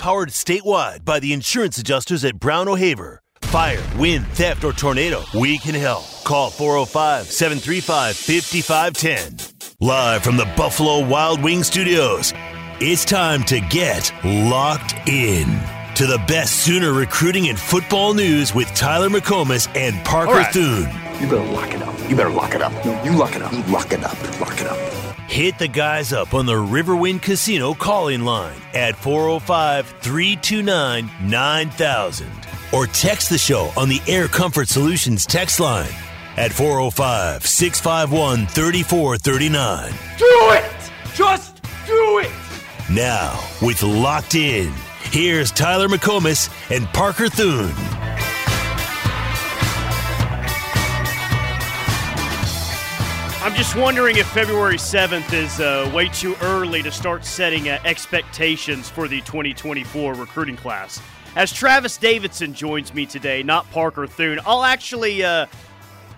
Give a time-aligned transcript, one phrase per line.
[0.00, 3.20] powered statewide by the insurance adjusters at Brown O'Haver.
[3.42, 6.04] Fire, wind, theft, or tornado, we can help.
[6.24, 9.66] Call 405 735 5510.
[9.80, 12.32] Live from the Buffalo Wild Wing Studios,
[12.80, 15.46] it's time to get locked in
[15.96, 20.52] to the best Sooner recruiting and football news with Tyler McComas and Parker right.
[20.52, 20.88] Thune.
[21.20, 22.08] You better lock it up.
[22.08, 22.72] You better lock it up.
[23.04, 23.52] You lock it up.
[23.52, 24.40] You lock it up.
[24.40, 24.99] Lock it up.
[25.30, 32.28] Hit the guys up on the Riverwind Casino calling line at 405 329 9000
[32.72, 35.92] or text the show on the Air Comfort Solutions text line
[36.36, 39.92] at 405 651 3439.
[40.18, 40.90] Do it!
[41.14, 42.32] Just do it!
[42.90, 44.72] Now, with Locked In,
[45.12, 47.70] here's Tyler McComas and Parker Thune.
[53.42, 57.78] I'm just wondering if February 7th is uh, way too early to start setting uh,
[57.86, 61.00] expectations for the 2024 recruiting class.
[61.36, 65.24] As Travis Davidson joins me today, not Parker Thune, I'll actually.
[65.24, 65.46] Uh,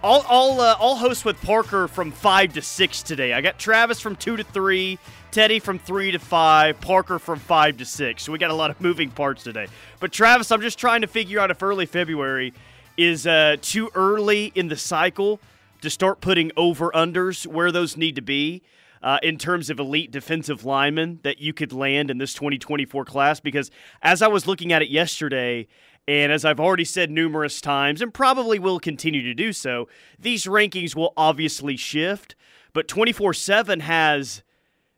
[0.02, 3.32] I'll I'll, uh, I'll host with Parker from five to six today.
[3.32, 4.98] I got Travis from two to three,
[5.30, 8.24] Teddy from three to five, Parker from five to six.
[8.24, 9.68] So we got a lot of moving parts today.
[10.00, 12.52] But Travis, I'm just trying to figure out if early February
[12.96, 15.38] is uh, too early in the cycle
[15.82, 18.62] to start putting over unders where those need to be
[19.02, 23.40] uh, in terms of elite defensive linemen that you could land in this 2024 class.
[23.40, 25.66] Because as I was looking at it yesterday,
[26.08, 29.88] and as I've already said numerous times, and probably will continue to do so,
[30.18, 32.34] these rankings will obviously shift.
[32.72, 34.42] But 24 7 has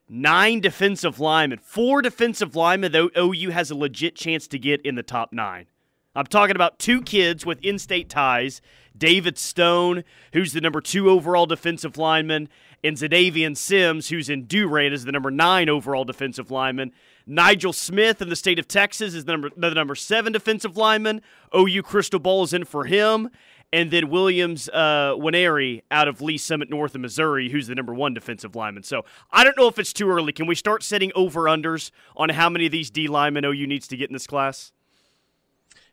[0.08, 4.94] nine defensive linemen, four defensive linemen that OU has a legit chance to get in
[4.94, 5.66] the top nine.
[6.14, 8.60] I'm talking about two kids with in state ties
[8.96, 12.48] David Stone, who's the number two overall defensive lineman,
[12.82, 16.92] and Zadavian Sims, who's in Durant as the number nine overall defensive lineman.
[17.26, 21.22] Nigel Smith in the state of Texas is the number, the number seven defensive lineman.
[21.56, 23.30] OU Crystal Ball is in for him.
[23.72, 27.92] And then Williams uh, Nwaneri out of Lee Summit North of Missouri, who's the number
[27.92, 28.84] one defensive lineman.
[28.84, 30.32] So I don't know if it's too early.
[30.32, 33.88] Can we start setting over unders on how many of these D linemen OU needs
[33.88, 34.70] to get in this class?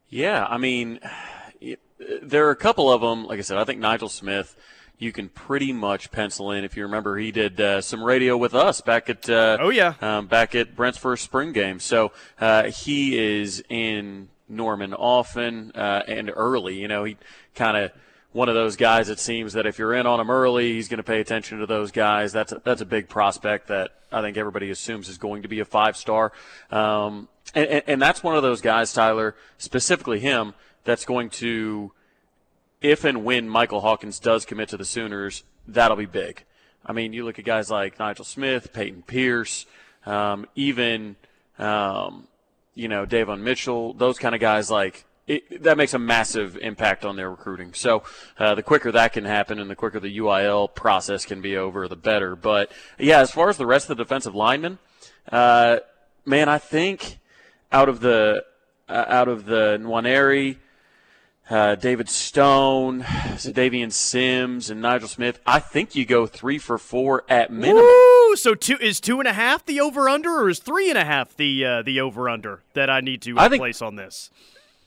[0.10, 1.00] Yeah, I mean,
[2.22, 3.26] there are a couple of them.
[3.26, 4.56] Like I said, I think Nigel Smith
[5.02, 6.64] you can pretty much pencil in.
[6.64, 9.96] If you remember, he did uh, some radio with us back at uh, oh yeah
[10.00, 11.80] um, back at Brent's first spring game.
[11.80, 16.80] So uh, he is in Norman often uh, and early.
[16.80, 17.18] You know, he
[17.56, 17.92] kind of
[18.32, 19.10] one of those guys.
[19.10, 21.66] It seems that if you're in on him early, he's going to pay attention to
[21.66, 22.32] those guys.
[22.32, 25.62] That's a, that's a big prospect that I think everybody assumes is going to be
[25.62, 26.32] a five star.
[26.70, 30.54] Um, and, and, and that's one of those guys, Tyler, specifically him,
[30.84, 31.92] that's going to
[32.82, 36.44] if and when Michael Hawkins does commit to the Sooners, that'll be big.
[36.86, 39.68] I mean, you look at guys like Nigel Smith, Peyton Pierce,
[40.06, 41.16] um, even
[41.60, 42.28] um,
[42.74, 44.72] you know Davon Mitchell, those kind of guys.
[44.72, 47.76] Like it, that makes a massive impact on their recruiting.
[47.76, 48.04] So
[48.40, 51.88] uh, the quicker that can happen, and the quicker the UIL process can be over,
[51.88, 52.36] the better.
[52.36, 54.80] But yeah, as far as the rest of the defensive linemen,
[55.32, 55.78] uh,
[56.26, 57.20] man, I think
[57.72, 58.44] out of the
[58.90, 60.58] uh, out of the Nwaneri–
[61.52, 65.40] uh, David Stone, Zadavian Sims, and Nigel Smith.
[65.46, 67.84] I think you go three for four at minimum.
[67.84, 68.36] Woo!
[68.38, 71.04] So two is two and a half the over under, or is three and a
[71.04, 74.30] half the uh, the over under that I need to I think, place on this?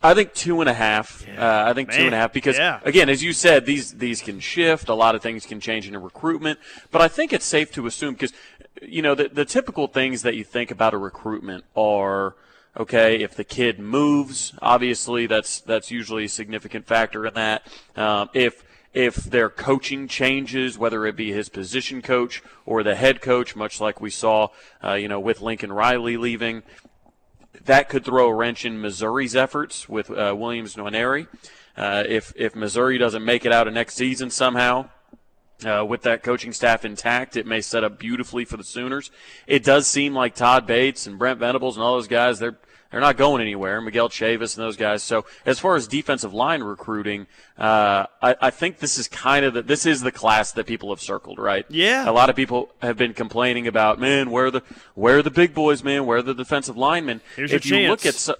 [0.02, 1.26] I think two and a half.
[1.28, 1.98] Yeah, uh, I think man.
[1.98, 2.80] two and a half because yeah.
[2.82, 4.88] again, as you said, these these can shift.
[4.88, 6.58] A lot of things can change in a recruitment,
[6.90, 8.32] but I think it's safe to assume because
[8.80, 12.34] you know the the typical things that you think about a recruitment are
[12.76, 17.62] Okay, if the kid moves, obviously that's that's usually a significant factor in that.
[17.94, 23.20] Um, if if their coaching changes, whether it be his position coach or the head
[23.20, 24.48] coach, much like we saw,
[24.82, 26.64] uh, you know, with Lincoln Riley leaving,
[27.64, 31.28] that could throw a wrench in Missouri's efforts with uh, Williams Nwaneri.
[31.76, 34.88] Uh, if if Missouri doesn't make it out of next season somehow,
[35.66, 39.10] uh, with that coaching staff intact, it may set up beautifully for the Sooners.
[39.46, 42.58] It does seem like Todd Bates and Brent Venables and all those guys, they're
[42.94, 43.80] they're not going anywhere.
[43.80, 45.02] Miguel Chavis and those guys.
[45.02, 47.26] So as far as defensive line recruiting,
[47.58, 50.90] uh, I, I, think this is kind of the, this is the class that people
[50.90, 51.66] have circled, right?
[51.68, 52.08] Yeah.
[52.08, 54.62] A lot of people have been complaining about, man, where are the
[54.94, 56.06] where are the big boys, man?
[56.06, 57.20] Where are the defensive linemen?
[57.34, 57.90] Here's if your you chance.
[57.90, 58.36] look at, so,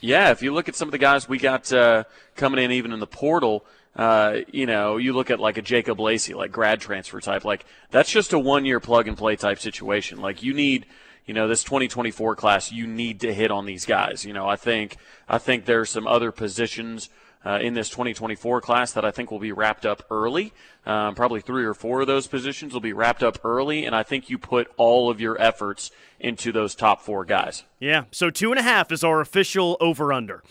[0.00, 2.04] yeah, if you look at some of the guys we got uh,
[2.36, 3.64] coming in, even in the portal.
[3.96, 7.64] Uh, you know, you look at like a Jacob Lacey, like grad transfer type, like
[7.90, 10.20] that's just a one year plug and play type situation.
[10.20, 10.86] Like you need
[11.26, 14.24] you know, this 2024 class, you need to hit on these guys.
[14.24, 14.96] You know, I think
[15.28, 17.10] I think there's some other positions
[17.44, 20.52] uh, in this 2024 class that I think will be wrapped up early.
[20.84, 24.04] Um, probably three or four of those positions will be wrapped up early, and I
[24.04, 25.90] think you put all of your efforts
[26.20, 27.64] into those top four guys.
[27.78, 30.42] Yeah, so two and a half is our official over under.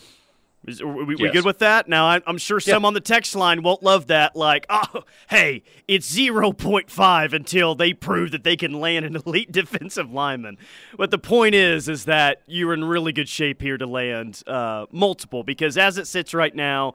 [0.67, 1.33] Is, we, we Yes.
[1.33, 1.87] good with that?
[1.87, 2.87] Now, I, I'm sure some Yeah.
[2.87, 4.35] on the text line won't love that.
[4.35, 10.11] Like, oh, hey, it's 0.5 until they prove that they can land an elite defensive
[10.11, 10.57] lineman.
[10.97, 14.85] But the point is, is that you're in really good shape here to land uh,
[14.91, 16.93] multiple because as it sits right now,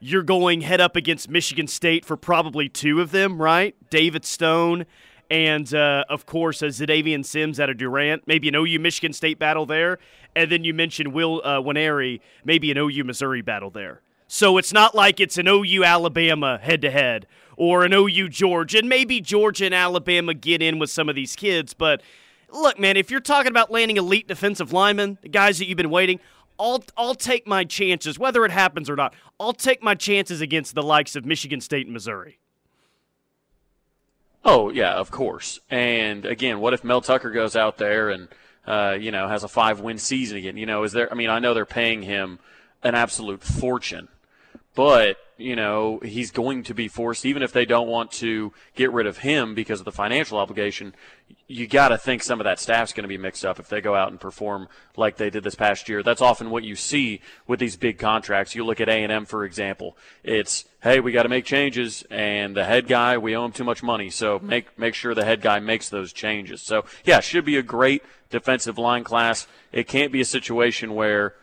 [0.00, 3.76] you're going head up against Michigan State for probably two of them, right?
[3.90, 4.86] David Stone
[5.30, 8.26] and uh, of course uh, Zadavian Sims out of Durant.
[8.26, 9.98] Maybe an OU Michigan State battle there,
[10.34, 14.00] and then you mentioned Will uh, Nwaneri, maybe an OU Missouri battle there.
[14.26, 17.26] So it's not like it's an OU Alabama head to head
[17.56, 21.36] or an OU Georgia, and maybe Georgia and Alabama get in with some of these
[21.36, 21.74] kids.
[21.74, 22.02] But
[22.50, 25.90] look, man, if you're talking about landing elite defensive linemen, the guys that you've been
[25.90, 26.20] waiting.
[26.58, 29.14] I'll, I'll take my chances, whether it happens or not.
[29.40, 32.38] I'll take my chances against the likes of Michigan State and Missouri.
[34.44, 35.60] Oh yeah, of course.
[35.70, 38.28] And again, what if Mel Tucker goes out there and
[38.66, 40.56] uh, you know has a five win season again?
[40.56, 41.10] You know, is there?
[41.10, 42.38] I mean, I know they're paying him
[42.82, 44.08] an absolute fortune,
[44.74, 48.92] but you know he's going to be forced, even if they don't want to get
[48.92, 50.94] rid of him because of the financial obligation.
[51.48, 53.80] You got to think some of that staff's going to be mixed up if they
[53.80, 56.02] go out and perform like they did this past year.
[56.02, 58.54] That's often what you see with these big contracts.
[58.54, 59.96] You look at A and M, for example.
[60.22, 63.64] It's hey, we got to make changes, and the head guy, we owe him too
[63.64, 64.48] much money, so mm-hmm.
[64.48, 66.62] make make sure the head guy makes those changes.
[66.62, 69.46] So yeah, it should be a great defensive line class.
[69.72, 71.34] It can't be a situation where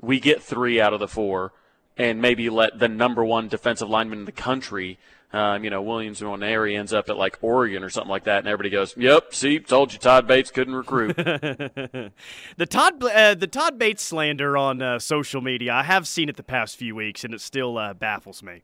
[0.00, 1.52] we get three out of the four
[1.96, 4.98] and maybe let the number one defensive lineman in the country,
[5.32, 8.46] um, you know, Williams Nwaneri ends up at like Oregon or something like that, and
[8.46, 11.16] everybody goes, "Yep, see, told you Todd Bates couldn't recruit."
[12.56, 16.36] The Todd uh, the Todd Bates slander on uh, social media, I have seen it
[16.36, 18.62] the past few weeks, and it still uh, baffles me.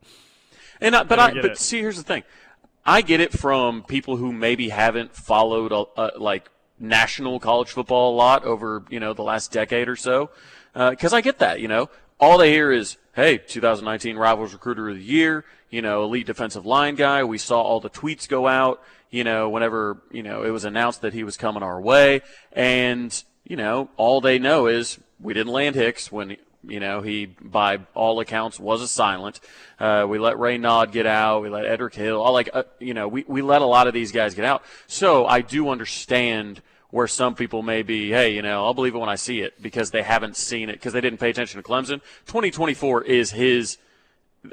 [0.81, 1.57] And I, but I I, but it.
[1.59, 2.23] see, here's the thing.
[2.85, 5.87] I get it from people who maybe haven't followed
[6.17, 10.31] like national college football a lot over you know the last decade or so,
[10.73, 11.59] because I get that.
[11.59, 11.89] You know,
[12.19, 16.65] all they hear is, "Hey, 2019 Rivals Recruiter of the Year." You know, elite defensive
[16.65, 17.23] line guy.
[17.23, 18.81] We saw all the tweets go out.
[19.09, 22.21] You know, whenever you know it was announced that he was coming our way,
[22.51, 26.37] and you know, all they know is we didn't land Hicks when
[26.67, 29.39] you know, he, by all accounts, was a silent.
[29.79, 31.41] Uh, we let Ray Nod get out.
[31.41, 32.21] We let Edric Hill.
[32.21, 34.63] All like, uh, you know, we, we let a lot of these guys get out.
[34.87, 36.61] So I do understand
[36.93, 39.59] where some people may be, hey, you know, I'll believe it when I see it
[39.59, 42.01] because they haven't seen it because they didn't pay attention to Clemson.
[42.27, 43.79] 2024 is his.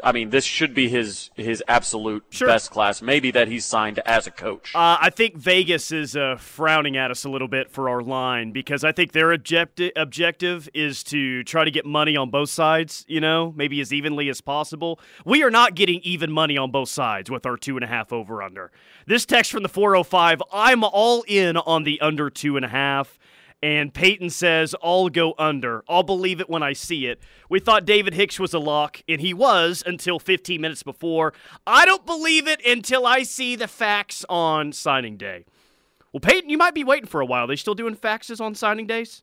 [0.04, 2.46] I mean, this should be his his absolute Sure.
[2.46, 3.02] best class.
[3.02, 4.74] Maybe that he's signed as a coach.
[4.74, 8.52] Uh, I think Vegas is uh, frowning at us a little bit for our line
[8.52, 13.04] because I think their objective objective is to try to get money on both sides.
[13.08, 15.00] You know, maybe as evenly as possible.
[15.24, 18.12] We are not getting even money on both sides with our two and a half
[18.12, 18.70] over under.
[19.06, 20.40] This text from the 405.
[20.52, 23.18] I'm all in on the under two and a half.
[23.62, 25.84] And Peyton says, I'll go under.
[25.88, 27.20] I'll believe it when I see it.
[27.50, 31.34] We thought David Hicks was a lock, and he was until 15 minutes before.
[31.66, 35.44] I don't believe it until I see the fax on signing day.
[36.12, 37.44] Well, Peyton, you might be waiting for a while.
[37.44, 39.22] Are They still doing faxes on signing days?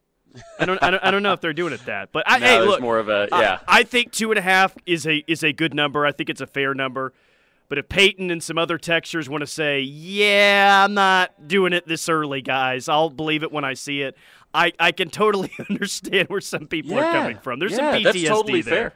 [0.60, 2.46] I don't, I don't, I don't know if they're doing it that, but I, No,
[2.46, 3.60] hey, look, more of a- I- yeah.
[3.68, 6.06] I, think two and a half is a is a good number.
[6.06, 7.14] I think it's a fair number.
[7.70, 11.86] But if Peyton and some other textures want to say, yeah, I'm not doing it
[11.88, 14.16] this early, guys, I'll believe it when I see it.
[14.54, 17.60] I, I can totally understand where some people are coming from.
[17.60, 18.92] There's yeah, some PTSD that's totally there.
[18.92, 18.94] fair.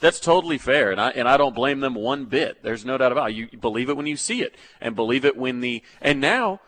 [0.00, 2.62] That's totally fair, and I and I don't blame them one bit.
[2.62, 3.34] There's no doubt about it.
[3.34, 6.60] You believe it when you see it, and believe it when the and now,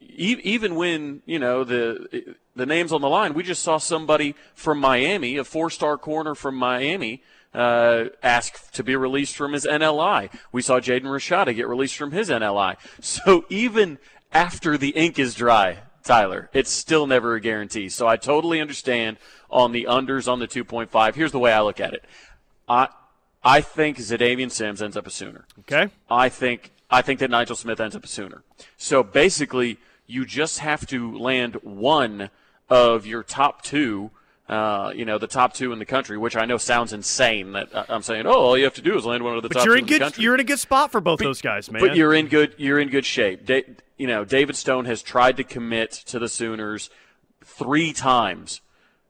[0.00, 4.34] e- even when you know the the names on the line, we just saw somebody
[4.54, 7.22] from Miami, a four star corner from Miami.
[7.54, 10.30] Uh, ask to be released from his NLI.
[10.52, 12.76] We saw Jaden Rashada get released from his NLI.
[13.00, 13.98] So even
[14.32, 17.88] after the ink is dry, Tyler, it's still never a guarantee.
[17.88, 19.16] So I totally understand
[19.50, 21.14] on the unders on the 2.5.
[21.14, 22.04] Here's the way I look at it.
[22.68, 22.88] I
[23.42, 25.46] I think Zadavian Sims ends up a Sooner.
[25.60, 25.90] Okay?
[26.10, 28.42] I think I think that Nigel Smith ends up a Sooner.
[28.76, 32.30] So basically, you just have to land one
[32.68, 34.10] of your top two.
[34.48, 37.52] Uh, you know, the top two in the country, which I know sounds insane.
[37.52, 39.48] That I- I'm saying, oh, all you have to do is land one of the
[39.48, 40.24] But top you're two in in the good country.
[40.24, 41.82] you're in a good spot for both those guys, man.
[41.82, 43.44] But you're in good you're in good shape.
[43.44, 43.66] Da-
[43.98, 46.88] you know, David Stone has tried to commit to the Sooners
[47.44, 48.60] three times.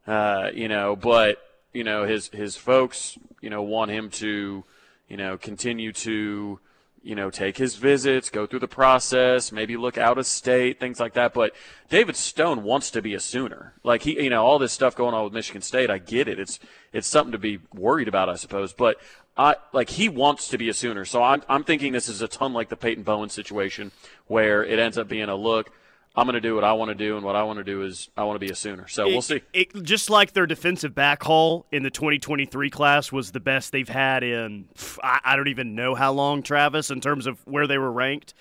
[0.09, 1.39] Uh, you know, but
[1.73, 4.65] you know his his folks, you know, want him to,
[5.09, 6.59] you know, continue to
[7.03, 11.01] you know, take his visits, go through the process, maybe look out of state, things
[11.01, 11.33] like that.
[11.33, 11.55] But
[11.89, 13.75] David Stone wants to be a Sooner.
[13.83, 16.39] Like he, you know, all this stuff going on with Michigan State, I get it.
[16.39, 16.59] It's
[16.93, 18.73] it's something to be worried about, I suppose.
[18.73, 19.01] But
[19.37, 21.05] I like he wants to be a Sooner.
[21.05, 23.93] So I'm I'm thinking this is a ton like the Peyton Bowen situation,
[24.27, 25.71] where it ends up being a look.
[26.19, 27.83] I'm going to do what I want to do, and what I want to do
[27.83, 28.89] is I want to be a Sooner.
[28.89, 29.41] So it, we'll see.
[29.53, 33.89] It, just like their defensive back haul in the 2023 class was the best they've
[33.89, 34.67] had in
[35.01, 38.35] I, I don't even know how long, Travis, in terms of where they were ranked.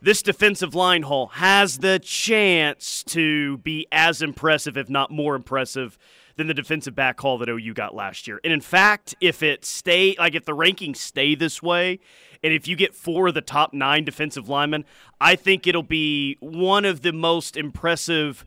[0.00, 5.98] This defensive line haul has the chance to be as impressive, if not more impressive,
[6.36, 8.40] than the defensive back haul that OU got last year.
[8.44, 11.98] And in fact, if it stay like if the rankings stay this way,
[12.42, 14.84] and if you get four of the top nine defensive linemen,
[15.20, 18.44] I think it'll be one of the most impressive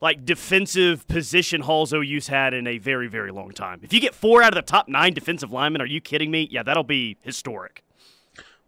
[0.00, 3.80] like defensive position hauls OU's had in a very, very long time.
[3.82, 6.46] If you get four out of the top nine defensive linemen, are you kidding me?
[6.50, 7.82] Yeah, that'll be historic.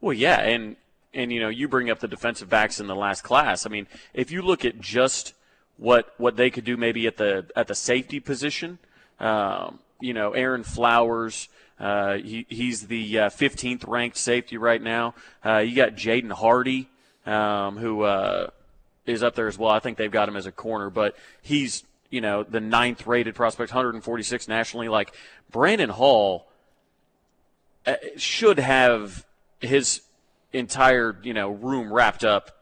[0.01, 0.77] Well, yeah, and
[1.13, 3.67] and you know, you bring up the defensive backs in the last class.
[3.67, 5.35] I mean, if you look at just
[5.77, 8.79] what what they could do maybe at the at the safety position,
[9.21, 15.15] um, you know, Aaron Flowers, uh, he, he's the uh, 15th ranked safety right now.
[15.45, 16.89] Uh, you got Jaden Hardy,
[17.27, 18.49] um, who uh,
[19.05, 19.71] is up there as well.
[19.71, 23.35] I think they've got him as a corner, but he's you know the ninth rated
[23.35, 24.89] prospect, 146 nationally.
[24.89, 25.15] Like
[25.51, 26.47] Brandon Hall
[27.85, 29.27] uh, should have
[29.61, 30.01] his
[30.53, 32.56] entire you know room wrapped up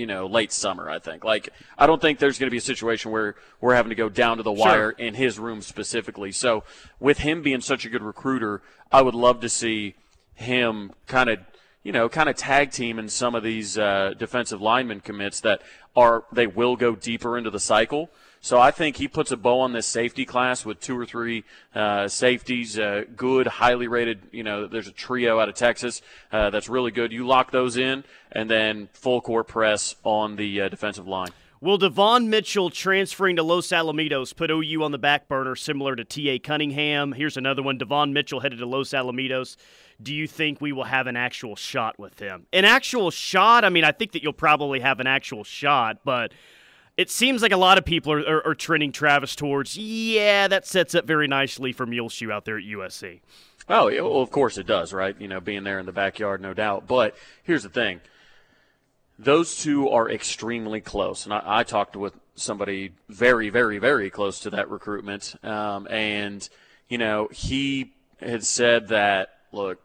[0.00, 1.24] you know, late summer, I think.
[1.24, 4.08] Like, I don't think there's going to be a situation where we're having to go
[4.08, 5.06] down to the wire sure.
[5.06, 6.32] in his room specifically.
[6.32, 6.64] So,
[6.98, 9.94] with him being such a good recruiter, I would love to see
[10.34, 11.40] him kind of,
[11.82, 15.60] you know, kind of tag team in some of these uh, defensive lineman commits that
[15.94, 18.10] are, they will go deeper into the cycle.
[18.42, 21.44] So I think he puts a bow on this safety class with two or three
[21.74, 24.22] uh, safeties, uh, good, highly rated.
[24.32, 26.00] You know, there's a trio out of Texas
[26.32, 27.12] uh, that's really good.
[27.12, 31.30] You lock those in, and then full court press on the uh, defensive line.
[31.62, 36.04] Will Devon Mitchell transferring to Los Alamitos put OU on the back burner, similar to
[36.06, 36.38] T.A.
[36.38, 37.12] Cunningham?
[37.12, 37.76] Here's another one.
[37.76, 39.56] Devon Mitchell headed to Los Alamitos.
[40.02, 42.46] Do you think we will have an actual shot with him?
[42.54, 43.66] An actual shot?
[43.66, 46.32] I mean, I think that you'll probably have an actual shot, but
[47.00, 50.66] it seems like a lot of people are, are, are, trending Travis towards, yeah, that
[50.66, 53.20] sets up very nicely for Muleshoe out there at USC.
[53.70, 55.18] Oh, well, of course it does, right?
[55.18, 56.86] You know, being there in the backyard, no doubt.
[56.86, 58.02] But here's the thing
[59.18, 61.24] those two are extremely close.
[61.24, 65.34] And I, I talked with somebody very, very, very close to that recruitment.
[65.42, 66.46] Um, and,
[66.90, 69.80] you know, he had said that, look,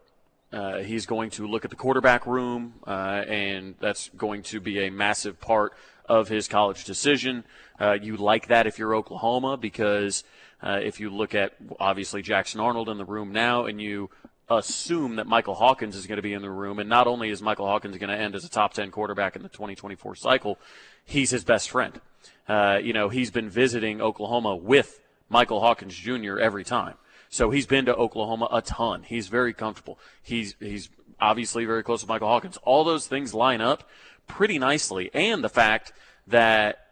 [0.52, 4.86] uh, he's going to look at the quarterback room, uh, and that's going to be
[4.86, 5.72] a massive part
[6.08, 7.44] of his college decision.
[7.80, 10.24] Uh, you like that if you're Oklahoma because
[10.62, 14.10] uh, if you look at obviously Jackson Arnold in the room now and you
[14.48, 17.42] assume that Michael Hawkins is going to be in the room, and not only is
[17.42, 20.58] Michael Hawkins going to end as a top 10 quarterback in the 2024 cycle,
[21.04, 22.00] he's his best friend.
[22.48, 26.38] Uh, you know, he's been visiting Oklahoma with Michael Hawkins Jr.
[26.38, 26.94] every time.
[27.28, 29.02] So he's been to Oklahoma a ton.
[29.02, 29.98] He's very comfortable.
[30.22, 30.88] He's he's
[31.20, 32.56] obviously very close to Michael Hawkins.
[32.58, 33.88] All those things line up
[34.26, 35.92] pretty nicely, and the fact
[36.26, 36.86] that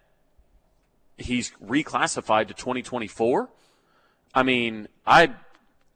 [1.16, 3.48] he's reclassified to 2024.
[4.34, 5.32] I mean, I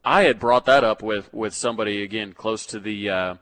[0.05, 3.35] I had brought that up with with somebody again close to the uh,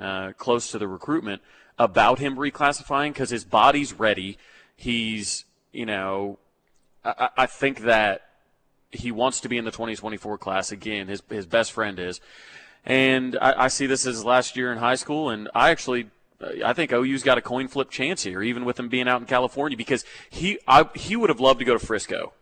[0.00, 1.42] uh, close to the recruitment
[1.78, 4.38] about him reclassifying because his body's ready.
[4.76, 6.38] He's you know,
[7.04, 8.22] I, I think that
[8.90, 11.08] he wants to be in the 2024 class again.
[11.08, 12.20] His his best friend is,
[12.84, 16.10] and I, I see this as last year in high school, and I actually
[16.64, 19.26] I think OU's got a coin flip chance here, even with him being out in
[19.26, 22.32] California, because he I, he would have loved to go to Frisco,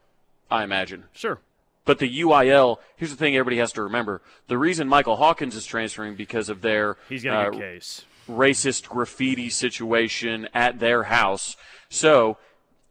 [0.50, 1.04] I imagine.
[1.12, 1.40] Sure.
[1.84, 4.22] But the UIL, here's the thing everybody has to remember.
[4.48, 8.04] The reason Michael Hawkins is transferring because of their He's got a uh, case.
[8.28, 11.56] racist graffiti situation at their house.
[11.88, 12.36] So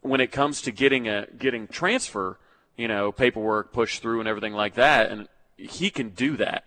[0.02, 2.40] when it comes to getting a getting transfer,
[2.78, 6.66] you know, paperwork pushed through and everything like that, and he can do that.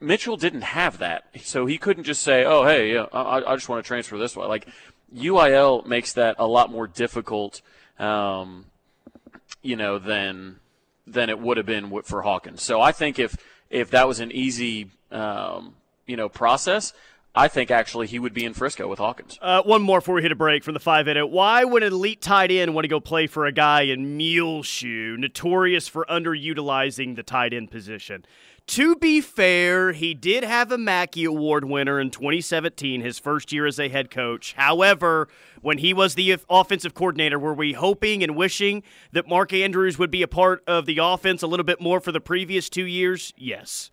[0.00, 3.68] Mitchell didn't have that, so he couldn't just say, "Oh, hey, yeah, I, I just
[3.68, 4.66] want to transfer this way." Like
[5.14, 7.60] UIL makes that a lot more difficult,
[7.98, 8.66] um,
[9.62, 10.60] you know, than
[11.06, 12.62] than it would have been for Hawkins.
[12.62, 13.36] So I think if
[13.70, 15.74] if that was an easy, um,
[16.06, 16.92] you know, process,
[17.34, 19.38] I think actually he would be in Frisco with Hawkins.
[19.40, 21.28] Uh, one more before we hit a break from the five minute.
[21.28, 25.16] Why would an elite tight end want to go play for a guy in Muleshoe,
[25.16, 28.24] notorious for underutilizing the tight end position?
[28.68, 33.66] To be fair, he did have a Mackey Award winner in 2017, his first year
[33.66, 34.54] as a head coach.
[34.56, 35.28] However,
[35.60, 40.10] when he was the offensive coordinator, were we hoping and wishing that Mark Andrews would
[40.10, 43.34] be a part of the offense a little bit more for the previous two years?
[43.36, 43.90] Yes.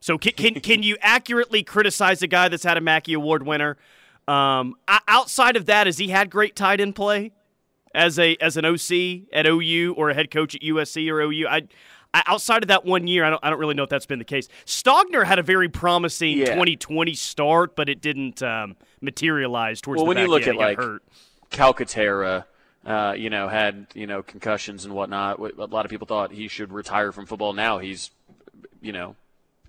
[0.00, 3.78] So can can, can you accurately criticize a guy that's had a Mackey Award winner?
[4.26, 4.74] Um,
[5.08, 7.32] outside of that, has he had great tight end play
[7.94, 11.46] as a as an OC at OU or a head coach at USC or OU?
[11.48, 11.62] I, I
[12.14, 14.24] outside of that one year, I don't I don't really know if that's been the
[14.24, 14.48] case.
[14.66, 16.46] Stogner had a very promising yeah.
[16.46, 19.98] 2020 start, but it didn't um, materialize towards.
[19.98, 21.02] Well, the when back you look end, at like hurt.
[21.50, 22.44] Calcaterra.
[22.86, 25.38] Uh, you know, had you know concussions and whatnot.
[25.38, 27.52] A lot of people thought he should retire from football.
[27.52, 28.10] Now he's,
[28.80, 29.14] you know,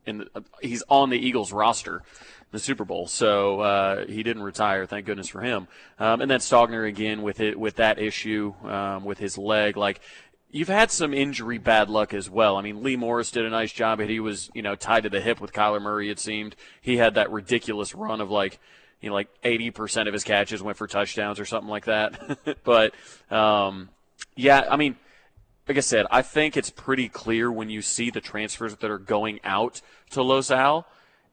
[0.05, 2.03] in the, he's on the Eagles roster,
[2.51, 3.07] the Super Bowl.
[3.07, 4.85] So uh, he didn't retire.
[4.85, 5.67] Thank goodness for him.
[5.97, 9.75] Um, and then Stogner again with it with that issue um, with his leg.
[9.75, 10.01] Like
[10.51, 12.57] you've had some injury bad luck as well.
[12.57, 15.21] I mean, Lee Morris did a nice job, he was you know tied to the
[15.21, 16.09] hip with Kyler Murray.
[16.09, 18.59] It seemed he had that ridiculous run of like
[19.01, 22.57] you know like 80% of his catches went for touchdowns or something like that.
[22.63, 22.93] but
[23.31, 23.89] um,
[24.35, 24.95] yeah, I mean
[25.67, 28.97] like I said, I think it's pretty clear when you see the transfers that are
[28.97, 30.87] going out to Los Al.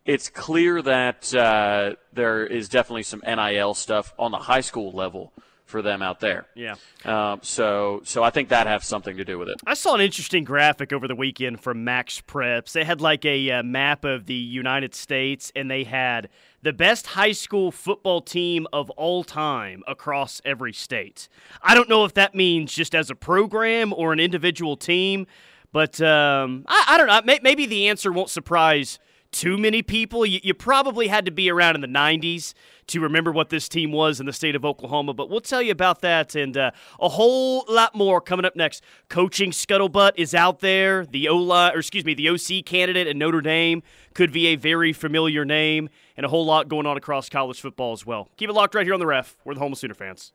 [0.04, 5.32] It's clear that uh, there is definitely some NIL stuff on the high school level
[5.66, 6.46] for them out there.
[6.54, 6.76] Yeah.
[7.04, 9.56] Um, so so I think that has something to do with it.
[9.66, 12.72] I saw an interesting graphic over the weekend from Max Preps.
[12.72, 16.28] They had like a uh, map of the United States, and they had
[16.62, 21.28] the best high school football team of all time across every state.
[21.62, 25.26] I don't know if that means just as a program or an individual team,
[25.72, 27.38] but um, I, I, don't know.
[27.42, 28.98] Maybe the answer won't surprise
[29.32, 30.24] too many people.
[30.24, 32.54] You, you, probably had to be around in the 90s
[32.88, 35.72] to remember what this team was in the state of Oklahoma, but we'll tell you
[35.72, 38.82] about that and uh, a whole lot more coming up next.
[39.08, 41.04] Coaching scuttlebutt is out there.
[41.04, 43.82] The Ola, or excuse me, the OC candidate at Notre Dame
[44.14, 47.92] could be a very familiar name, and a whole lot going on across college football
[47.92, 48.30] as well.
[48.36, 49.36] Keep it locked right here on the Ref.
[49.44, 50.32] We're the home of Sooner fans.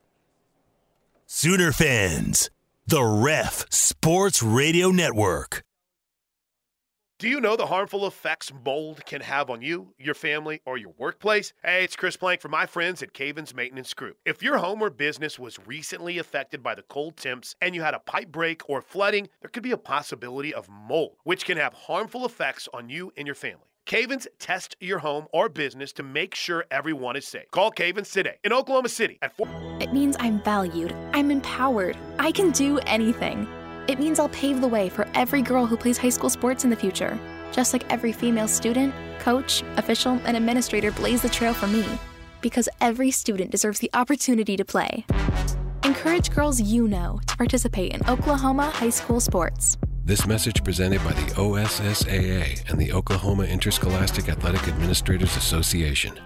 [1.25, 2.49] Sooner fans,
[2.85, 5.63] the Ref Sports Radio Network.
[7.21, 10.95] Do you know the harmful effects mold can have on you, your family, or your
[10.97, 11.53] workplace?
[11.63, 14.17] Hey, it's Chris Plank from my friends at Cavens Maintenance Group.
[14.25, 17.93] If your home or business was recently affected by the cold temps and you had
[17.93, 21.73] a pipe break or flooding, there could be a possibility of mold, which can have
[21.73, 23.67] harmful effects on you and your family.
[23.85, 27.51] Cavens test your home or business to make sure everyone is safe.
[27.51, 29.47] Call Cavens today in Oklahoma City at 4.
[29.79, 33.47] It means I'm valued, I'm empowered, I can do anything.
[33.87, 36.69] It means I'll pave the way for every girl who plays high school sports in
[36.69, 37.19] the future,
[37.51, 41.85] just like every female student, coach, official, and administrator blaze the trail for me.
[42.41, 45.05] Because every student deserves the opportunity to play.
[45.83, 49.77] Encourage girls you know to participate in Oklahoma high school sports.
[50.05, 56.19] This message presented by the OSSAA and the Oklahoma Interscholastic Athletic Administrators Association.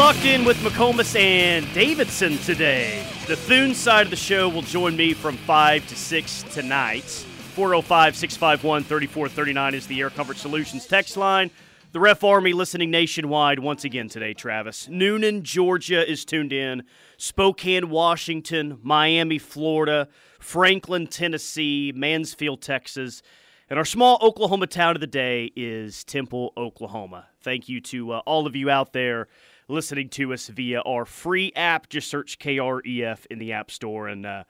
[0.00, 3.06] Locked in with McComas and Davidson today.
[3.26, 7.04] The Thune side of the show will join me from 5 to 6 tonight.
[7.04, 11.50] 405 651 3439 is the Air Comfort Solutions text line.
[11.92, 14.88] The Ref Army listening nationwide once again today, Travis.
[14.88, 16.84] Newnan, Georgia is tuned in.
[17.18, 20.08] Spokane, Washington, Miami, Florida,
[20.38, 23.20] Franklin, Tennessee, Mansfield, Texas.
[23.68, 27.26] And our small Oklahoma town of the day is Temple, Oklahoma.
[27.42, 29.28] Thank you to uh, all of you out there
[29.70, 31.88] listening to us via our free app.
[31.88, 34.08] Just search KREF in the App Store.
[34.08, 34.44] And uh,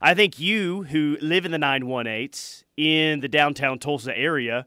[0.00, 4.66] I think you who live in the 918 in the downtown Tulsa area,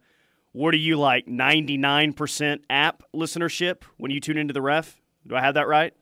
[0.52, 4.98] what are you like, 99% app listenership when you tune into the ref?
[5.26, 5.94] Do I have that right?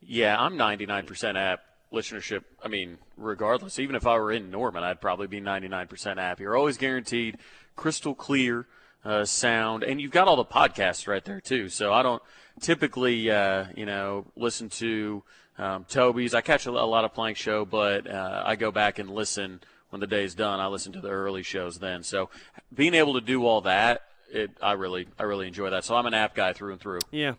[0.00, 1.60] Yeah, I'm 99% app
[1.92, 2.44] listenership.
[2.62, 6.40] I mean, regardless, even if I were in Norman, I'd probably be 99% app.
[6.40, 7.38] You're always guaranteed
[7.76, 8.66] crystal clear
[9.04, 11.68] uh, sound, and you've got all the podcasts right there too.
[11.68, 12.22] So I don't
[12.58, 15.22] typically, uh, you know, listen to
[15.58, 16.34] um, Toby's.
[16.34, 19.60] I catch a, a, lot of Plank Show, but uh, I go back and listen
[19.90, 20.60] when the day's done.
[20.60, 22.02] I listen to the early shows then.
[22.02, 22.30] So
[22.72, 25.84] being able to do all that, it, I really, I really enjoy that.
[25.84, 27.00] So I'm an app guy through and through.
[27.10, 27.34] Yeah.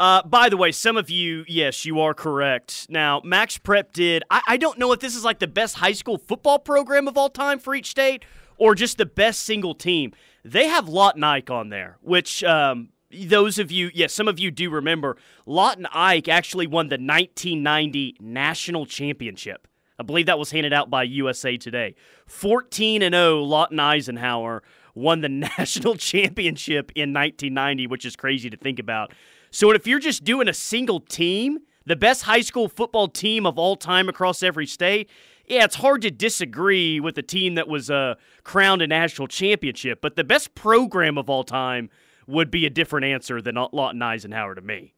[0.00, 2.86] Uh, by the way, some of you, yes, you are correct.
[2.88, 4.22] Now, Max Prep did.
[4.30, 7.18] I, I don't know if this is like the best high school football program of
[7.18, 8.24] all time for each state
[8.58, 10.12] or just the best single team.
[10.44, 14.50] They have Lawton Ike on there, which um, those of you, yes, some of you
[14.50, 15.16] do remember,
[15.46, 19.66] Lawton Ike actually won the 1990 national championship.
[19.98, 21.94] I believe that was handed out by USA Today.
[22.26, 24.62] 14 and 0, Lawton Eisenhower
[24.94, 29.12] won the national championship in 1990, which is crazy to think about.
[29.50, 33.58] So if you're just doing a single team, the best high school football team of
[33.58, 35.08] all time across every state,
[35.46, 40.02] yeah, it's hard to disagree with a team that was uh, crowned a national championship.
[40.02, 41.88] But the best program of all time
[42.28, 44.94] would be a different answer than Lawton Eisenhower to me.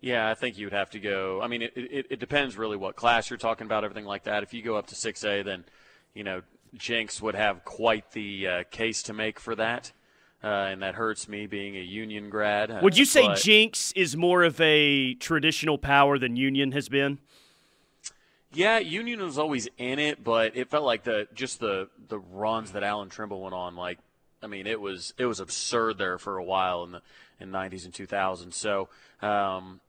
[0.00, 1.42] Yeah, I think you would have to go.
[1.42, 4.42] I mean, it, it, it depends really what class you're talking about, everything like that.
[4.42, 5.64] If you go up to 6A, then,
[6.14, 6.40] you know,
[6.74, 9.92] Jenks would have quite the uh, case to make for that.
[10.42, 12.82] Uh, and that hurts me being a Union grad.
[12.82, 17.18] Would you say Jenks is more of a traditional power than Union has been?
[18.52, 22.72] Yeah, Union was always in it, but it felt like the just the the runs
[22.72, 23.76] that Allan Trimble went on.
[23.76, 23.98] Like,
[24.42, 27.02] I mean, it was it was absurd there for a while in the
[27.38, 28.54] in '90s and 2000s.
[28.54, 28.88] So,
[29.22, 29.80] um,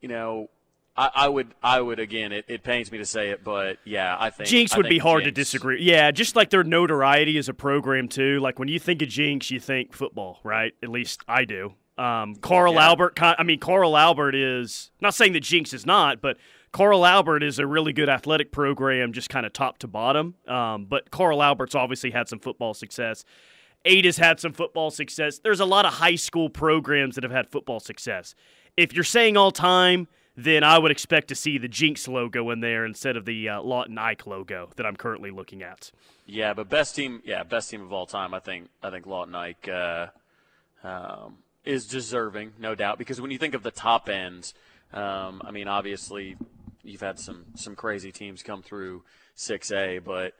[0.00, 0.50] you know,
[0.96, 2.32] I, I would I would again.
[2.32, 5.02] It, it pains me to say it, but yeah, I think Jenks would be think
[5.02, 5.82] hard to disagree.
[5.82, 8.38] Yeah, just like their notoriety as a program too.
[8.40, 10.72] Like when you think of Jenks, you think football, right?
[10.82, 11.74] At least I do.
[11.96, 12.86] Um, Carl Yeah.
[12.88, 13.18] Albert.
[13.22, 16.36] I mean, Carl Albert is not saying that Jenks is not, but
[16.72, 20.34] Carl Albert is a really good athletic program, just kind of top to bottom.
[20.48, 23.24] Um, but Carl Albert's obviously had some football success.
[23.84, 25.38] Ada's had some football success.
[25.38, 28.34] There's a lot of high school programs that have had football success.
[28.76, 32.60] If you're saying all time, then I would expect to see the Jenks logo in
[32.60, 35.92] there instead of the uh, Lawton Ike logo that I'm currently looking at.
[36.26, 38.34] Yeah, but best team, yeah, best team of all time.
[38.34, 40.06] I think I think Lawton Ike uh,
[40.82, 44.54] um, is deserving, no doubt, because when you think of the top ends,
[44.92, 46.36] um, I mean, obviously
[46.82, 49.02] you've had some some crazy teams come through
[49.36, 50.34] 6A, but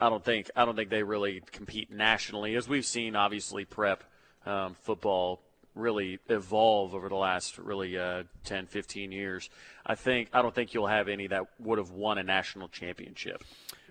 [0.00, 3.16] I don't think I don't think they really compete nationally, as we've seen.
[3.16, 4.04] Obviously, prep
[4.46, 5.40] um, football
[5.74, 9.48] really evolve over the last really uh, 10, 15 years.
[9.86, 13.42] I think I don't think you'll have any that would have won a national championship.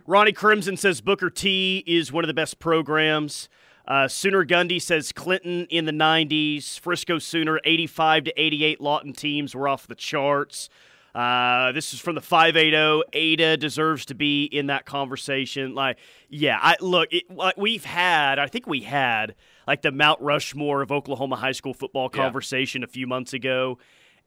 [0.05, 3.49] Ronnie Crimson says Booker T is one of the best programs.
[3.85, 6.77] Uh, Sooner Gundy says Clinton in the 90s.
[6.79, 10.69] Frisco Sooner 85 to 88 Lawton teams were off the charts.
[11.17, 13.01] Uh, this is from the 580.
[13.11, 15.73] Ada deserves to be in that conversation.
[15.73, 15.97] Like,
[16.29, 17.11] yeah, I look.
[17.11, 19.33] It, like we've had, I think we had
[19.65, 22.21] like the Mount Rushmore of Oklahoma high school football Yeah.
[22.21, 23.79] conversation a few months ago,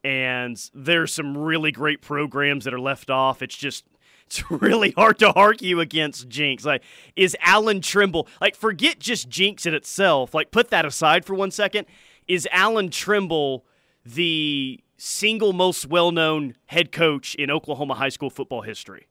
[0.03, 3.40] and there's some really great programs that are left off.
[3.40, 3.85] It's just
[4.26, 6.64] it's really hard to argue against Jenks.
[6.64, 6.83] Like,
[7.14, 10.35] is Allan Trimble like forget just Jenks in itself?
[10.35, 11.87] Like, put that aside for one second.
[12.26, 13.64] Is Allan Trimble
[14.05, 19.06] the single most well-known head coach in Oklahoma high school football history?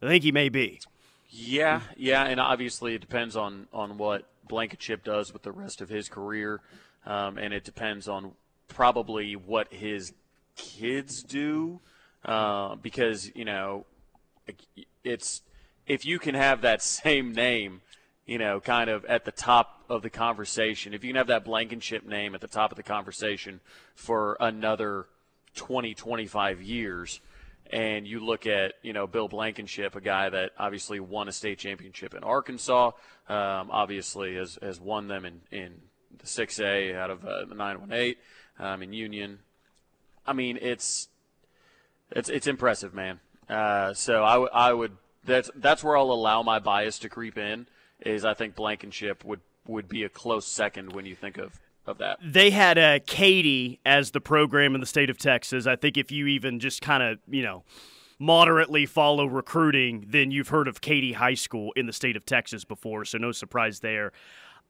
[0.00, 0.80] I think he may be.
[1.28, 5.88] Yeah, yeah, and obviously it depends on on what Blankenship does with the rest of
[5.88, 6.60] his career,
[7.04, 8.32] um, and it depends on
[8.68, 10.12] probably what his
[10.56, 11.80] kids do,
[12.24, 13.86] uh, because you know,
[15.02, 15.42] it's
[15.86, 17.80] if you can have that same name,
[18.26, 20.94] you know, kind of at the top of the conversation.
[20.94, 23.60] If you can have that Blankenship name at the top of the conversation
[23.94, 25.06] for another
[25.54, 27.20] 20, 25 years,
[27.70, 31.58] and you look at, you know, Bill Blankenship, a guy that obviously won a state
[31.58, 32.92] championship in Arkansas,
[33.28, 35.74] um, obviously has, has won them in, in
[36.18, 38.16] the 6A out of uh, the 918
[38.58, 39.38] um, in Union.
[40.26, 41.08] I mean, it's
[42.10, 43.20] it's it's impressive, man.
[43.48, 47.36] Uh, so I, w- I would that's that's where I'll allow my bias to creep
[47.36, 47.66] in.
[48.00, 51.98] Is I think Blankenship would would be a close second when you think of of
[51.98, 52.18] that.
[52.22, 55.66] They had uh, Katy as the program in the state of Texas.
[55.66, 57.64] I think if you even just kind of, you know,
[58.18, 62.64] moderately follow recruiting, then you've heard of Katy High School in the state of Texas
[62.64, 64.12] before, so no surprise there.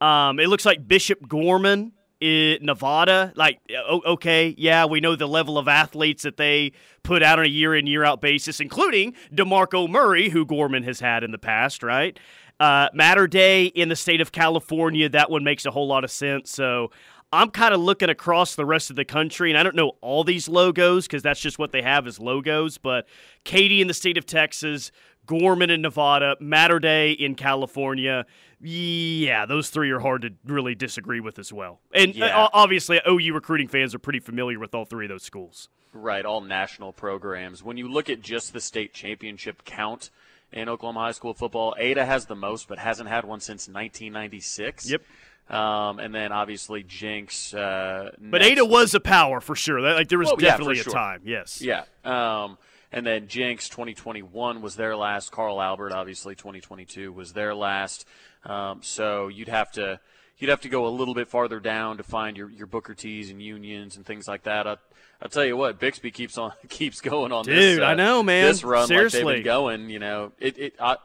[0.00, 3.32] Um, it looks like Bishop Gorman Nevada.
[3.36, 6.72] Like, okay, yeah, we know the level of athletes that they
[7.02, 11.00] put out on a year in, year out basis, including DeMarco Murray, who Gorman has
[11.00, 12.18] had in the past, right?
[12.60, 16.10] Uh, Mater Dei in the state of California, that one makes a whole lot of
[16.10, 16.50] sense.
[16.50, 16.90] So
[17.32, 20.22] I'm kind of looking across the rest of the country, and I don't know all
[20.24, 22.78] these logos because that's just what they have as logos.
[22.78, 23.06] But
[23.44, 24.92] Katy in the state of Texas,
[25.26, 28.24] Gorman in Nevada, Mater Dei in California.
[28.60, 31.80] Yeah, those three are hard to really disagree with as well.
[31.92, 32.48] And uh, Yeah.
[32.52, 35.68] obviously, OU recruiting fans are pretty familiar with all three of those schools.
[35.92, 37.62] Right, all national programs.
[37.62, 40.10] When you look at just the state championship count
[40.54, 44.90] in Oklahoma high school football, Ada has the most, but hasn't had one since 1996.
[44.90, 45.02] Yep.
[45.50, 47.52] Um, and then obviously Jenks.
[47.52, 49.82] Uh, But Ada was a power for sure.
[49.82, 50.92] That- Like there was yeah, definitely a sure.
[50.92, 51.20] time.
[51.24, 51.60] Yes.
[51.60, 51.84] Yeah.
[52.04, 52.56] Um,
[52.90, 55.32] and then Jenks 2021 was their last.
[55.32, 58.06] Carl Albert obviously 2022 was their last.
[58.44, 60.00] Um, so you'd have to
[60.38, 63.30] you'd have to go a little bit farther down to find your, your Booker T's
[63.30, 64.66] and unions and things like that.
[64.66, 64.76] I,
[65.22, 67.76] I'll tell you what, Bixby keeps on keeps going on this.
[67.76, 68.46] Dude, uh, I know, man.
[68.46, 69.90] This run like they've been going.
[69.90, 70.74] You know, it it.
[70.80, 70.96] I,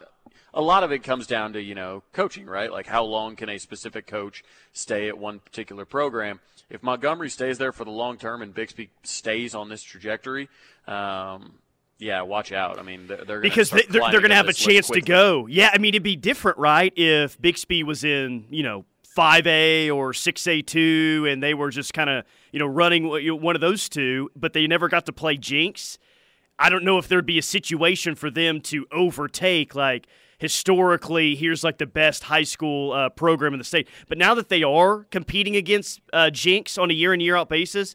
[0.54, 2.72] a lot of it comes down to you know coaching, right?
[2.72, 6.40] Like how long can a specific coach stay at one particular program?
[6.70, 10.50] If Montgomery stays there for the long term and Bixby stays on this trajectory,
[10.88, 11.54] um,
[11.98, 12.78] yeah, watch out.
[12.80, 15.02] I mean, they're, they're because they, they're, they're going to have a this chance to
[15.02, 15.48] go.
[15.48, 16.94] Yeah, I mean, it'd be different, right?
[16.96, 22.26] If Bixby was in, you know, 5A or 6A2, and they were just kind of
[22.52, 23.08] you know running
[23.42, 25.98] one of those two, but they never got to play Jenks.
[26.58, 30.08] I don't know if there'd be a situation for them to overtake like
[30.40, 33.88] historically here's like the best high school uh, program in the state.
[34.08, 37.50] But now that they are competing against uh, Jenks on a year in year out
[37.50, 37.94] basis,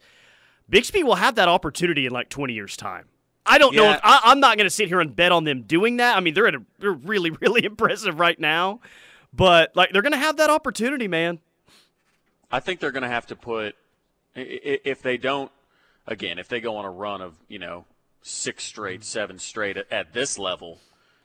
[0.69, 3.09] Bixby will have that opportunity in like 20 years time.
[3.47, 3.81] I don't yeah.
[3.81, 6.17] know if I, am not going to sit here and bet on them doing that.
[6.17, 8.81] I mean, they're at a, they're really really impressive right now,
[9.35, 11.41] but like they're going to have that opportunity, man.
[12.51, 13.75] I think they're going to have to put
[14.35, 15.51] if they don't
[16.07, 17.85] again if they go on a run of you know
[18.25, 20.81] six straight, seven straight at, this level,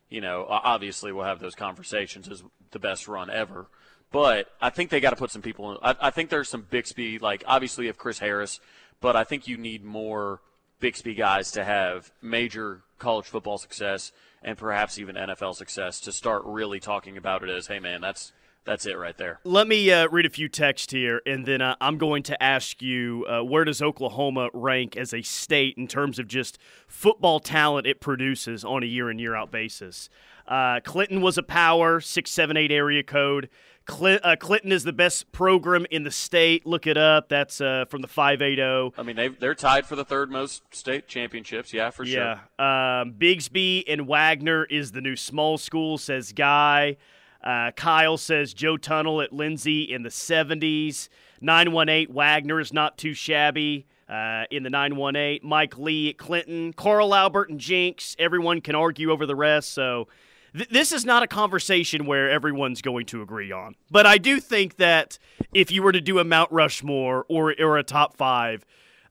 [0.10, 3.68] you know, obviously we'll have those conversations as the best run ever.
[4.12, 5.78] But I think they got to put some people in.
[5.82, 8.60] I, I think there's some Bixby, like obviously have Chris Harris,
[9.00, 10.42] but I think you need more
[10.82, 14.12] Bixby guys to have major college football success
[14.44, 18.32] and perhaps even NFL success to start really talking about it as, hey man, that's
[18.66, 19.40] that's it right there.
[19.44, 22.82] Let me uh, read a few texts here, and then uh, I'm going to ask
[22.82, 27.88] you uh, where does Oklahoma rank as a state in terms of just football talent
[27.88, 30.10] it produces on a year in year out basis.
[30.50, 33.50] Uh, Clinton was a power, six seven eight area code.
[33.88, 36.66] Uh, Clinton is the best program in the state.
[36.66, 37.30] Look it up.
[37.30, 38.94] That's uh, from the 580.
[38.98, 41.74] I mean, they they're tied for the third most state championships.
[41.74, 42.40] Yeah, for sure.
[42.60, 43.02] Yeah.
[43.02, 46.98] Um, Bixby and Wagoner is the new small school, says Guy.
[47.44, 51.08] Uh, Kyle says Joe Tunnel at Lindsay in the 70s.
[51.42, 55.40] 918 Wagoner is not too shabby uh, in the 918.
[55.48, 56.74] Mike Lee at Clinton.
[56.74, 58.16] Carl Albert and Jenks.
[58.20, 59.72] Everyone can argue over the rest.
[59.74, 60.10] So
[60.56, 63.76] th- this is not a conversation where everyone's going to agree on.
[63.90, 65.18] But I do think that
[65.54, 68.66] if you were to do a Mount Rushmore or, or a top five,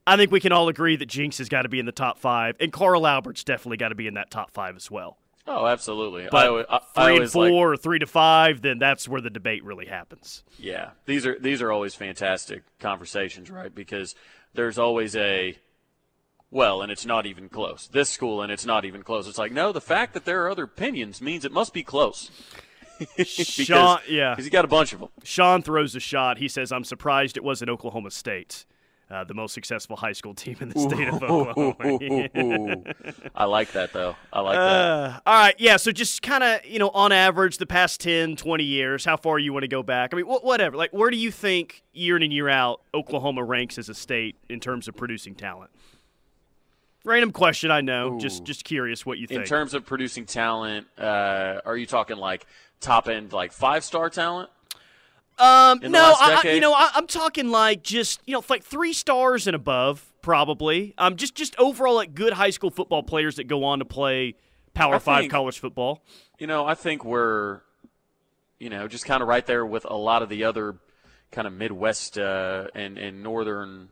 [0.07, 2.19] I think we can all agree that Jenks has got to be in the top
[2.19, 5.19] five, and Carl Albert's definitely got to be in that top five as well.
[5.47, 6.29] Oh, absolutely.
[6.31, 9.31] But I, I, three and four like, or three to five, then that's where the
[9.31, 10.45] debate really happens.
[10.59, 13.75] Yeah, these are these are always fantastic conversations, right?
[13.75, 14.15] Because
[14.53, 15.57] there's always a
[16.51, 17.89] well, and it's not even close.
[17.89, 19.29] This school, and it's not even close.
[19.29, 22.31] It's like no, the fact that there are other opinions means it must be close.
[23.17, 25.09] because, Sean, yeah, because you got a bunch of them.
[25.23, 26.39] Sean throws a shot.
[26.39, 28.65] He says, "I'm surprised it wasn't Oklahoma State."
[29.11, 32.95] uh, the most successful high school team in the state of Oklahoma.
[33.35, 34.17] I like that, though.
[34.33, 35.23] I like uh, that.
[35.27, 35.77] All right, yeah.
[35.77, 39.39] So just kind of, you know, on average, the past 10, 20 years, how far
[39.39, 40.13] you want to go back?
[40.13, 40.77] I mean, wh- whatever.
[40.77, 44.37] Like, where do you think year in and year out Oklahoma ranks as a state
[44.49, 45.71] in terms of producing talent?
[47.09, 48.15] Random question, I know.
[48.15, 48.21] Ooh.
[48.21, 49.41] Just just curious what you think.
[49.41, 52.47] In terms of producing talent, uh, are you talking like
[52.81, 54.51] top end, like five star talent?
[55.39, 59.47] Um, no, I, you know, I, am talking like just you know, like three stars
[59.47, 60.93] and above, probably.
[60.99, 64.35] Um, just just overall like good high school football players that go on to play
[64.75, 66.05] Power I Five think, college football.
[66.39, 67.63] You know, I think we're,
[68.59, 70.77] you know, just kind of right there with a lot of the other
[71.33, 73.89] kind of Midwest uh, and and northern,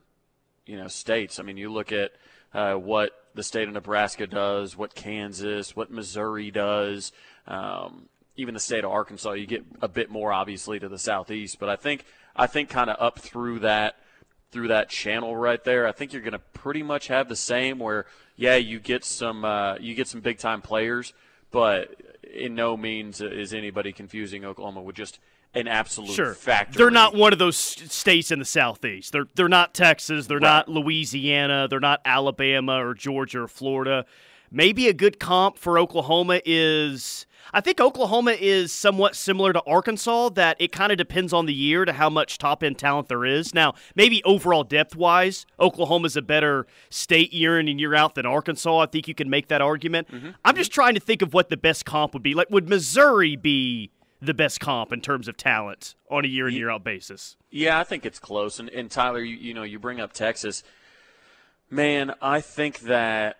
[0.67, 1.41] you know, states.
[1.41, 2.13] I mean, you look at
[2.55, 7.13] uh, what the state of Nebraska does, what Kansas, what Missouri does.
[7.47, 11.59] Um, even the state of Arkansas, you get a bit more obviously to the southeast,
[11.59, 12.05] but I think
[12.35, 13.97] I think kind of up through that
[14.53, 17.79] through that channel right there, I think you're going to pretty much have the same.
[17.79, 18.07] Where
[18.37, 21.13] yeah, you get some uh, you get some big time players,
[21.51, 25.19] but in no means is anybody confusing Oklahoma with just
[25.55, 26.35] an absolute sure.
[26.35, 26.79] factory.
[26.79, 29.13] They're not one of those states in the southeast.
[29.13, 30.27] They're they're not Texas.
[30.27, 30.67] They're right.
[30.67, 31.67] not Louisiana.
[31.69, 34.05] They're not Alabama or Georgia or Florida.
[34.51, 40.31] Maybe a good comp for Oklahoma is I think Oklahoma is somewhat similar to Arkansas,
[40.31, 43.25] that it kind of depends on the year to how much top end talent there
[43.25, 43.55] is.
[43.55, 48.27] Now, maybe overall depth wise, Oklahoma's a better state year in and year out than
[48.27, 48.79] Arkansas.
[48.79, 50.09] I think you can make that argument.
[50.11, 50.31] Mm-hmm.
[50.45, 52.35] I'm just trying to think of what the best comp would be.
[52.35, 53.91] Like, would Missouri be
[54.27, 57.37] the best comp in terms of talent on a year in year out basis?
[57.51, 58.59] Yeah, I think it's close.
[58.59, 60.63] And, and Tyler, you, you know, you bring up Texas.
[61.71, 63.39] Man, I think that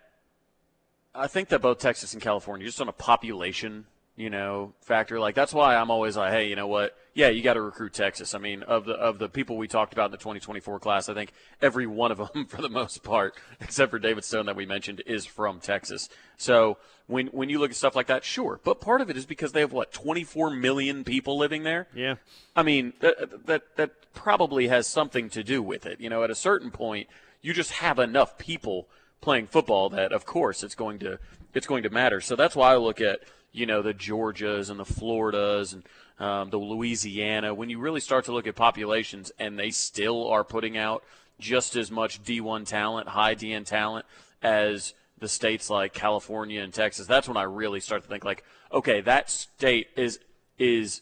[1.13, 3.85] I think that both Texas and California, just on a population
[4.17, 5.19] you know, factor.
[5.19, 6.97] Like that's why I'm always like, hey, you know what?
[7.13, 8.33] Yeah, you got to recruit Texas.
[8.33, 11.13] I mean, of the of the people we talked about in the 2024 class, I
[11.13, 14.65] think every one of them, for the most part, except for David Stone that we
[14.65, 16.09] mentioned, is from Texas.
[16.35, 18.59] So when when you look at stuff like that, sure.
[18.63, 21.87] But part of it is because they have what 24 million people living there.
[21.93, 22.15] Yeah.
[22.55, 26.01] I mean, that that that probably has something to do with it.
[26.01, 27.07] You know, at a certain point,
[27.41, 28.89] you just have enough people
[29.21, 31.19] playing football that, of course, it's going to
[31.53, 32.21] it's going to matter.
[32.21, 33.21] So that's why I look at
[33.57, 35.83] you know, the Georgias and the Floridas and
[36.19, 40.43] um, the Louisiana, when you really start to look at populations and they still are
[40.43, 41.03] putting out
[41.39, 44.05] just as much D1 talent, high DN talent,
[44.41, 48.43] as the states like California and Texas, that's when I really start to think like,
[48.71, 50.19] okay, that state is
[50.59, 51.01] is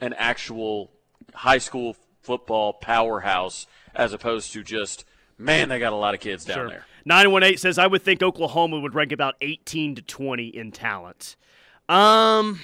[0.00, 0.90] an actual
[1.34, 5.04] high school football powerhouse as opposed to just
[5.38, 6.68] man, they got a lot of kids down Sure.
[6.68, 6.86] there.
[7.04, 11.36] 918 says, I would think Oklahoma would rank about 18 to 20 in talent.
[11.88, 12.60] Um,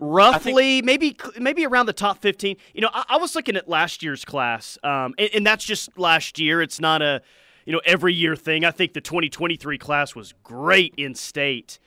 [0.00, 2.56] roughly, maybe maybe around the top 15.
[2.74, 5.96] You know, I, I was looking at last year's class, um, and, and that's just
[5.98, 6.62] last year.
[6.62, 7.22] It's not a,
[7.64, 8.64] you know, every year thing.
[8.64, 11.78] I think the 2023 class was great in state.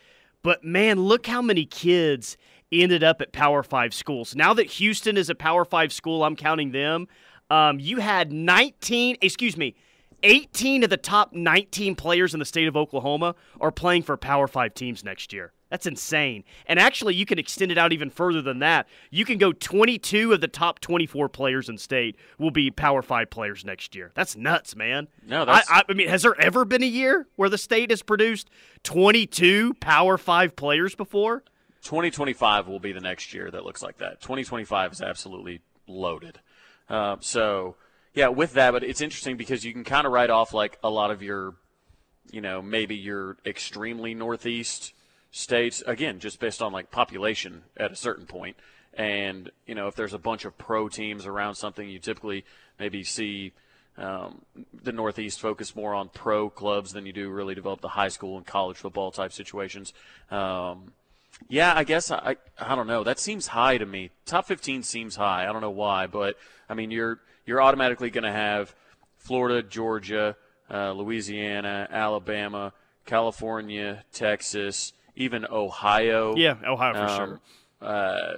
[0.43, 2.37] But man, look how many kids
[2.71, 4.35] ended up at Power Five schools.
[4.35, 7.07] Now that Houston is a Power Five school, I'm counting them.
[7.49, 9.75] Um, you had 19, excuse me,
[10.23, 14.47] 18 of the top 19 players in the state of Oklahoma are playing for Power
[14.47, 15.53] Five teams next year.
[15.69, 16.45] That's insane.
[16.65, 18.87] And actually, you can extend it out even further than that.
[19.11, 23.29] You can go 22 of the top 24 players in state will be Power Five
[23.29, 24.11] players next year.
[24.15, 25.07] That's nuts, man.
[25.27, 27.89] No, that's- I, I, I mean, has there ever been a year where the state
[27.89, 28.49] has produced
[28.83, 31.43] 22 Power Five players before?
[31.83, 34.19] 2025 will be the next year that looks like that.
[34.21, 36.39] 2025 is absolutely loaded.
[36.89, 37.75] Um, so,
[38.17, 40.89] yeah, with that, but it's interesting because you can kind of write off like a
[40.89, 41.53] lot of your,
[42.31, 44.93] you know, maybe your extremely northeast
[45.29, 48.57] states, again, just based on like population at a certain point.
[48.95, 52.43] And, you know, if there's a bunch of pro teams around something, you typically
[52.79, 53.53] maybe see
[53.99, 54.41] um,
[54.73, 58.35] the Northeast focus more on pro clubs than you do really develop the high school
[58.35, 59.93] and college football type situations.
[60.31, 60.91] Um,
[61.49, 63.03] yeah, I guess I, I don't know.
[63.03, 64.09] That seems high to me.
[64.25, 65.47] Top 15 seems high.
[65.47, 66.35] I don't know why, but
[66.67, 68.75] I mean you're you're automatically going to have
[69.17, 70.35] Florida, Georgia,
[70.69, 72.73] uh, Louisiana, Alabama,
[73.05, 76.35] California, Texas, even Ohio.
[76.35, 77.39] Yeah, Ohio for um, sure.
[77.81, 78.33] Uh,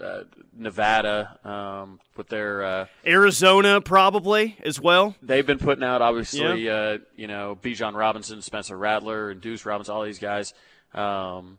[0.00, 0.22] uh,
[0.56, 5.16] Nevada um, with their uh, Arizona probably as well.
[5.22, 9.94] they've been putting out obviously uh, you know Bijan Robinson, Spencer Rattler, and Deuce Robinson,
[9.94, 10.54] all these guys.
[10.94, 11.58] Um,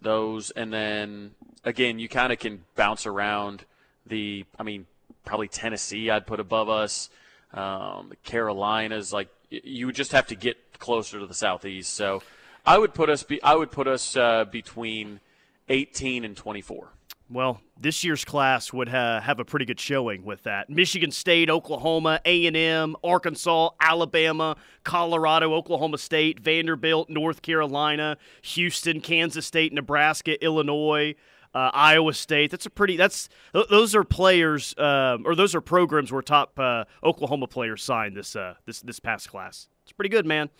[0.00, 1.32] those and then
[1.64, 3.64] again you kind of can bounce around
[4.04, 4.86] the I mean
[5.24, 7.10] probably Tennessee I'd put above us.
[7.52, 11.94] Um, Carolinas like you would just have to get closer to the southeast.
[11.94, 12.22] So
[12.64, 15.20] I would put us be I would put us uh, between
[15.68, 16.88] 18 and 24.
[17.32, 20.68] Well, this year's class would uh, have a pretty good showing with that.
[20.68, 29.72] Michigan State, Oklahoma, A&M, Arkansas, Alabama, Colorado, Oklahoma State, Vanderbilt, North Carolina, Houston, Kansas State,
[29.72, 31.14] Nebraska, Illinois,
[31.54, 32.50] uh, Iowa State.
[32.50, 32.96] That's a pretty.
[32.96, 37.82] That's th- those are players, um, or those are programs where top uh, Oklahoma players
[37.82, 39.68] signed this uh, this this past class.
[39.84, 40.50] It's pretty good, man.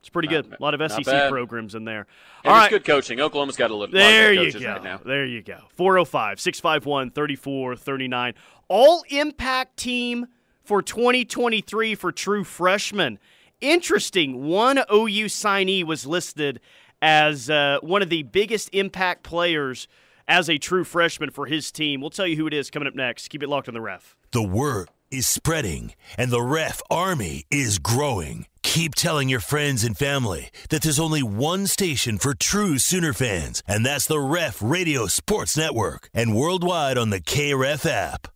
[0.00, 0.58] It's pretty Not good.
[0.58, 1.30] A lot of SEC bad.
[1.30, 2.06] programs in there.
[2.46, 3.20] All good coaching.
[3.20, 4.72] Oklahoma's got a little There lot of you coaches go.
[4.72, 5.00] right now.
[5.04, 5.58] There you go.
[5.74, 8.34] 405 651 3439.
[8.68, 10.28] All impact team
[10.62, 13.18] for 2023 for true freshmen.
[13.60, 14.46] Interesting.
[14.46, 16.60] One OU signee was listed
[17.02, 19.86] as uh, one of the biggest impact players
[20.30, 22.00] as a true freshman for his team.
[22.00, 23.28] We'll tell you who it is coming up next.
[23.28, 24.16] Keep it locked on the ref.
[24.30, 28.46] The word is spreading, and the ref army is growing.
[28.62, 33.62] Keep telling your friends and family that there's only one station for true Sooner fans,
[33.66, 38.28] and that's the Ref Radio Sports Network, and worldwide on the KREF app.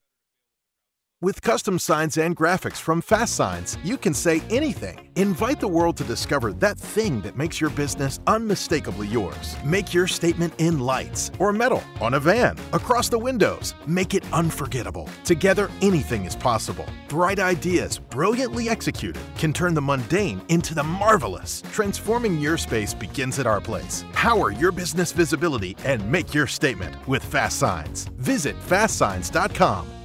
[1.25, 5.11] With custom signs and graphics from Fast Signs, you can say anything.
[5.17, 9.57] Invite the world to discover that thing that makes your business unmistakably yours.
[9.65, 13.75] Make your statement in lights or metal, on a van, across the windows.
[13.87, 15.09] Make it unforgettable.
[15.25, 16.85] Together, anything is possible.
[17.09, 21.63] Bright ideas, brilliantly executed, can turn the mundane into the marvelous.
[21.73, 24.05] Transforming your space begins at our place.
[24.13, 28.11] Power your business visibility and make your statement with Fast Signs.
[28.19, 30.04] Visit fastsigns.com.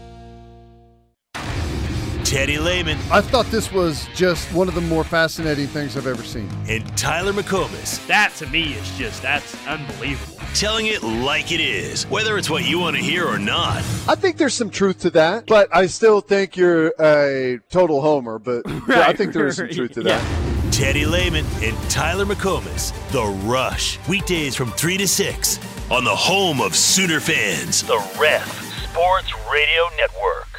[2.26, 6.22] Teddy Lehman I thought this was just one of the more fascinating things I've ever
[6.24, 6.48] seen.
[6.68, 10.38] and Tyler McComas That to me is just, that's unbelievable.
[10.54, 13.78] telling it like it is, whether it's what you want to hear or not.
[14.08, 18.38] I think there's some truth to that, but I still think you're a total homer.
[18.38, 20.72] But yeah, I think there is some truth to that.
[20.72, 23.98] Teddy Lehman and Tyler McComas, The Rush.
[24.08, 28.48] Weekdays from 3 to 6 on the home of Sooner fans, The Ref
[28.92, 30.59] Sports Radio Network.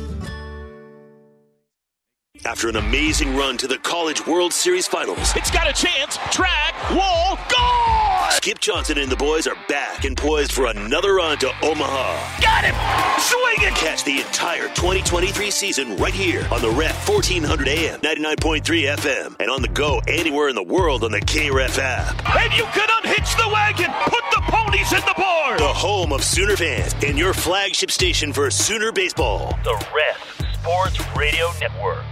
[2.43, 6.17] After an amazing run to the College World Series finals, It's got a chance.
[6.31, 8.31] Track, wall, gone!
[8.31, 12.41] Skip Johnson and the boys are back and poised for another run to Omaha.
[12.41, 12.73] Got him!
[13.21, 13.75] Swing it!
[13.75, 18.63] Catch the entire 2023 season right here on the Ref 1400 AM, 99.3
[18.97, 22.35] FM, and on the go anywhere in the world on the KREF app.
[22.37, 23.91] And you can unhitch the wagon!
[24.05, 25.59] Put the ponies in the barn!
[25.59, 29.59] The home of Sooner fans and your flagship station for Sooner baseball.
[29.63, 32.03] The Ref Sports Radio Network.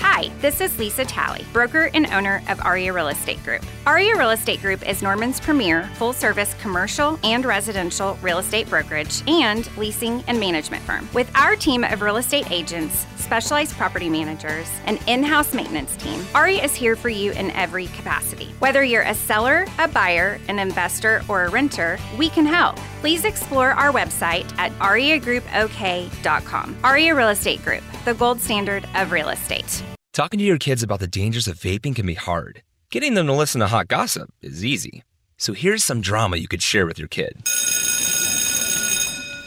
[0.00, 3.64] Hi, this is Lisa Talley, broker and owner of Aria Real Estate Group.
[3.84, 9.22] Aria Real Estate Group is Norman's premier full service commercial and residential real estate brokerage
[9.28, 11.08] and leasing and management firm.
[11.12, 16.24] With our team of real estate agents, specialized property managers, and in house maintenance team,
[16.34, 18.54] Aria is here for you in every capacity.
[18.60, 22.76] Whether you're a seller, a buyer, an investor, or a renter, we can help.
[23.00, 26.76] Please explore our website at ariagroupok.com.
[26.82, 29.84] Aria Real Estate Group, the gold standard of real estate.
[30.18, 32.64] Talking to your kids about the dangers of vaping can be hard.
[32.90, 35.04] Getting them to listen to hot gossip is easy.
[35.36, 37.36] So here's some drama you could share with your kid.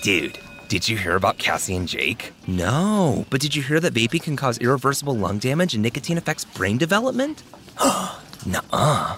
[0.02, 2.32] Dude, did you hear about Cassie and Jake?
[2.48, 6.46] No, but did you hear that vaping can cause irreversible lung damage and nicotine affects
[6.46, 7.44] brain development?
[8.46, 9.18] Nuh-uh.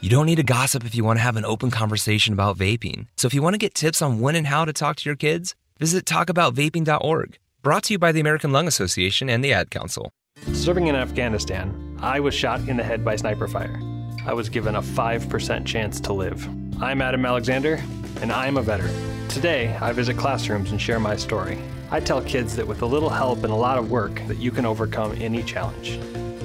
[0.00, 3.08] You don't need to gossip if you want to have an open conversation about vaping.
[3.16, 5.16] So if you want to get tips on when and how to talk to your
[5.16, 7.36] kids, visit talkaboutvaping.org.
[7.62, 10.12] Brought to you by the American Lung Association and the Ad Council.
[10.48, 13.78] Serving in Afghanistan, I was shot in the head by sniper fire.
[14.26, 16.48] I was given a 5% chance to live.
[16.82, 17.82] I'm Adam Alexander,
[18.20, 19.28] and I'm a veteran.
[19.28, 21.58] Today, I visit classrooms and share my story.
[21.90, 24.50] I tell kids that with a little help and a lot of work, that you
[24.50, 25.98] can overcome any challenge.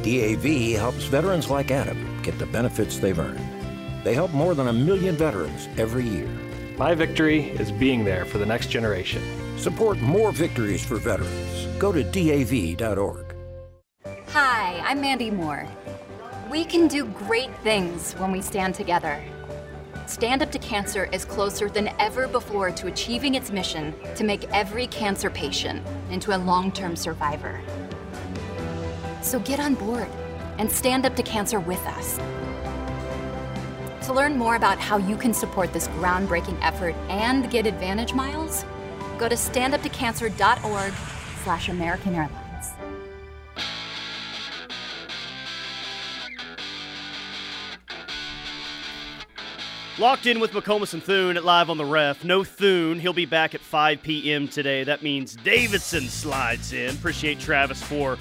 [0.03, 3.39] DAV helps veterans like Adam get the benefits they've earned.
[4.03, 6.29] They help more than a million veterans every year.
[6.77, 9.21] My victory is being there for the next generation.
[9.57, 11.65] Support more victories for veterans.
[11.79, 13.24] Go to DAV.org.
[14.37, 15.65] Hi, I'm Mandy Moore.
[16.51, 19.23] We can do great things when we stand together.
[20.07, 24.43] Stand Up to Cancer is closer than ever before to achieving its mission to make
[24.51, 27.61] every cancer patient into a long term survivor.
[29.21, 30.09] So get on board
[30.57, 32.17] and stand up to cancer with us.
[34.07, 38.65] To learn more about how you can support this groundbreaking effort and get Advantage Miles,
[39.17, 40.93] go to standuptocancer.org
[41.45, 42.44] slash American Airlines.
[49.97, 52.25] Locked in with McComas and Thune at Live on the Ref.
[52.25, 52.99] No Thune.
[52.99, 54.49] He'll be back at 5 p.m.
[54.49, 54.83] today.
[54.83, 56.93] That means Davidson slides in.
[56.93, 58.17] Appreciate Travis for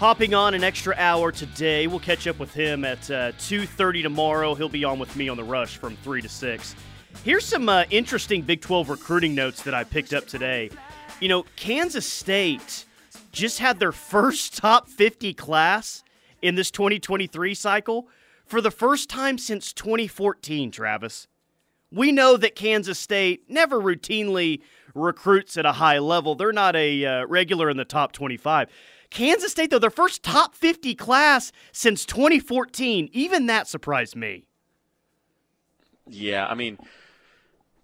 [0.00, 1.86] hopping on an extra hour today.
[1.86, 4.56] We'll catch up with him at uh, 2.30 tomorrow.
[4.56, 6.74] He'll be on with me on the rush from 3 to 6.
[7.22, 10.70] Here's some uh, interesting Big 12 recruiting notes that I picked up today.
[11.20, 12.84] You know, Kansas State
[13.30, 16.02] just had their first top 50 class
[16.42, 18.08] in this 2023 cycle
[18.52, 21.26] for the first time since 2014, Travis.
[21.90, 24.60] We know that Kansas State never routinely
[24.94, 26.34] recruits at a high level.
[26.34, 28.68] They're not a uh, regular in the top 25.
[29.08, 33.08] Kansas State, though, their first top 50 class since 2014.
[33.14, 34.44] Even that surprised me.
[36.06, 36.76] Yeah, I mean,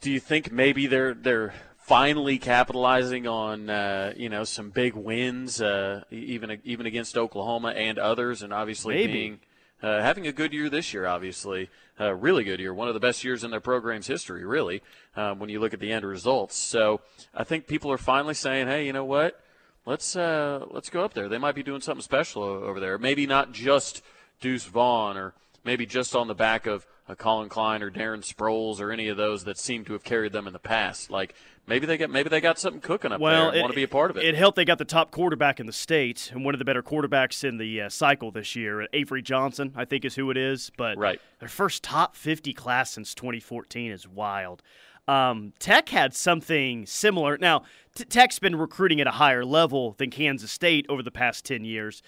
[0.03, 5.63] do you think maybe they're they're finally capitalizing on uh, you know some big wins,
[5.63, 9.13] uh, even even against Oklahoma and others, and obviously Maybe.
[9.15, 9.41] being
[9.83, 11.71] uh, having a good year this year, obviously,
[12.01, 14.83] uh, really good year, one of the best years in their program's history, really,
[15.17, 16.57] um, when you look at the end results.
[16.57, 17.01] So
[17.35, 19.41] I think people are finally saying, hey, you know what?
[19.87, 21.29] Let's uh, let's go up there.
[21.29, 22.99] They might be doing something special over there.
[22.99, 24.03] Maybe not just
[24.41, 25.33] Deuce Vaughn, or
[25.65, 29.17] maybe just on the back of a Collin Klein or Darren Sproles or any of
[29.17, 31.11] those that seem to have carried them in the past.
[31.11, 31.35] Like
[31.69, 33.83] maybe they got maybe they got something cooking up Well, there and want to be
[33.85, 34.25] a part of it.
[34.25, 36.83] It helped they got the top quarterback in the state and one of the better
[36.83, 38.87] quarterbacks in the uh, cycle this year.
[38.93, 40.71] Avery Johnson, I think, is who it is.
[40.77, 41.21] But Right.
[41.39, 44.63] their first top 50 class since 2014 is wild.
[45.07, 47.39] Um, Tech had something similar.
[47.39, 47.63] Now,
[47.95, 51.65] T- Tech's been recruiting at a higher level than Kansas State over the past 10
[51.65, 52.03] years.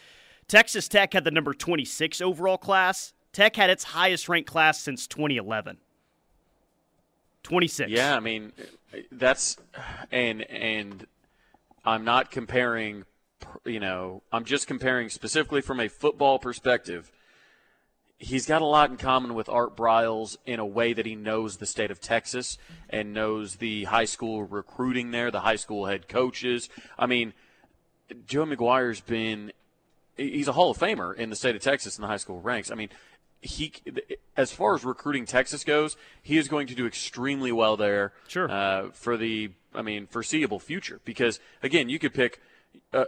[0.49, 3.13] Texas Tech had the number 26 overall class.
[3.33, 5.79] Tech had its highest ranked class since 2011.
[7.43, 7.91] 26.
[7.91, 8.53] Yeah, I mean,
[9.11, 9.57] that's
[10.11, 11.07] and and
[11.85, 13.05] I'm not comparing.
[13.65, 17.11] You know, I'm just comparing specifically from a football perspective.
[18.19, 21.57] He's got a lot in common with Art Briles in a way that he knows
[21.57, 22.59] the state of Texas
[22.91, 26.69] and knows the high school recruiting there, the high school head coaches.
[26.99, 27.33] I mean,
[28.27, 29.53] Joe McGuire's been
[30.21, 32.71] he's a Hall of Famer in the state of Texas in the high school ranks.
[32.71, 32.91] I mean,
[33.43, 33.73] he
[34.37, 38.13] as far as recruiting Texas goes, he is going to do extremely well there.
[38.29, 38.51] Sure.
[38.51, 42.41] Uh, for the I mean foreseeable future because again, you could pick.
[42.93, 43.05] Uh,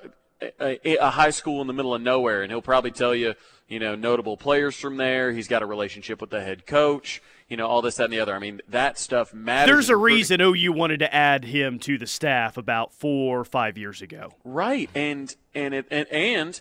[0.60, 3.34] a, a high school in the middle of nowhere, and he'll probably tell you,
[3.68, 5.32] you know, notable players from there.
[5.32, 7.22] He's got a relationship with the head coach.
[7.48, 8.34] You know, all this, that, and the other.
[8.34, 9.72] I mean, that stuff matters.
[9.72, 13.76] There's a reason OU wanted to add him to the staff about four or five
[13.76, 14.32] years ago.
[14.42, 16.60] Right, and and it and, and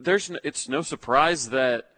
[0.00, 1.90] there's it's no surprise that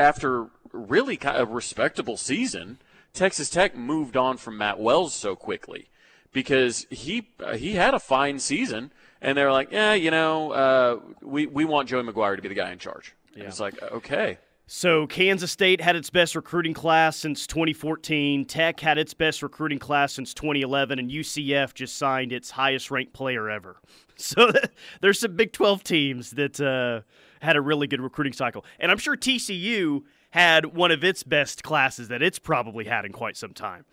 [0.00, 2.78] after really kind of a respectable season,
[3.12, 5.88] Texas Tech moved on from Matt Wells so quickly
[6.32, 10.98] because he uh, he had a fine season, and they're like, yeah, you know, uh,
[11.22, 13.14] we we want Joey McGuire to be the guy in charge.
[13.34, 14.38] And it's like, okay.
[14.72, 18.44] So Kansas State had its best recruiting class since 2014.
[18.44, 23.50] Tech had its best recruiting class since 2011, and UCF just signed its highest-ranked player
[23.50, 23.76] ever.
[24.16, 24.52] So
[25.00, 27.00] there's some Big 12 teams that uh,
[27.40, 31.62] had a really good recruiting cycle, and I'm sure TCU had one of its best
[31.62, 33.84] classes that it's probably had in quite some time.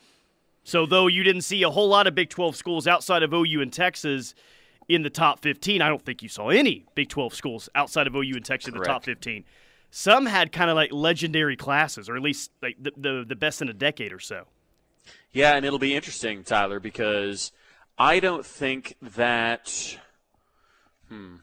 [0.63, 3.61] So though you didn't see a whole lot of Big 12 schools outside of OU
[3.61, 4.35] and Texas
[4.87, 8.15] in the top 15, I don't think you saw any Big 12 schools outside of
[8.15, 9.45] OU and Texas in the top 15
[9.89, 13.61] some had kind of like legendary classes, or at least like the, the, the best
[13.61, 14.45] in a decade or so.
[15.31, 17.51] Yeah, and it'll be interesting, Tyler, because
[17.97, 19.97] I don't think that.
[21.09, 21.37] Hmm.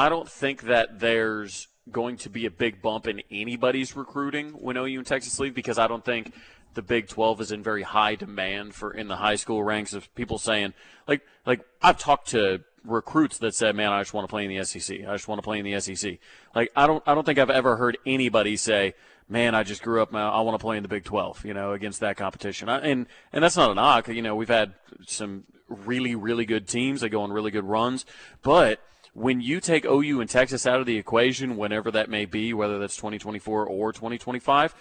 [0.00, 4.78] I don't think that there's going to be a big bump in anybody's recruiting when
[4.78, 6.32] OU and Texas leave because I don't think
[6.72, 10.12] the Big 12 is in very high demand for in the high school ranks of
[10.14, 10.72] people saying
[11.06, 14.56] like like I've talked to recruits that said, "Man, I just want to play in
[14.56, 15.00] the SEC.
[15.00, 16.18] I just want to play in the SEC."
[16.54, 18.94] Like I don't I don't think I've ever heard anybody say,
[19.28, 20.14] "Man, I just grew up.
[20.14, 22.70] I want to play in the Big 12." You know, against that competition.
[22.70, 24.08] and and that's not a knock.
[24.08, 24.72] You know, we've had
[25.06, 28.06] some really really good teams that go on really good runs,
[28.40, 28.80] but
[29.20, 32.78] when you take OU and Texas out of the equation, whenever that may be, whether
[32.78, 34.74] that's 2024 or 2025,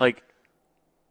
[0.00, 0.22] like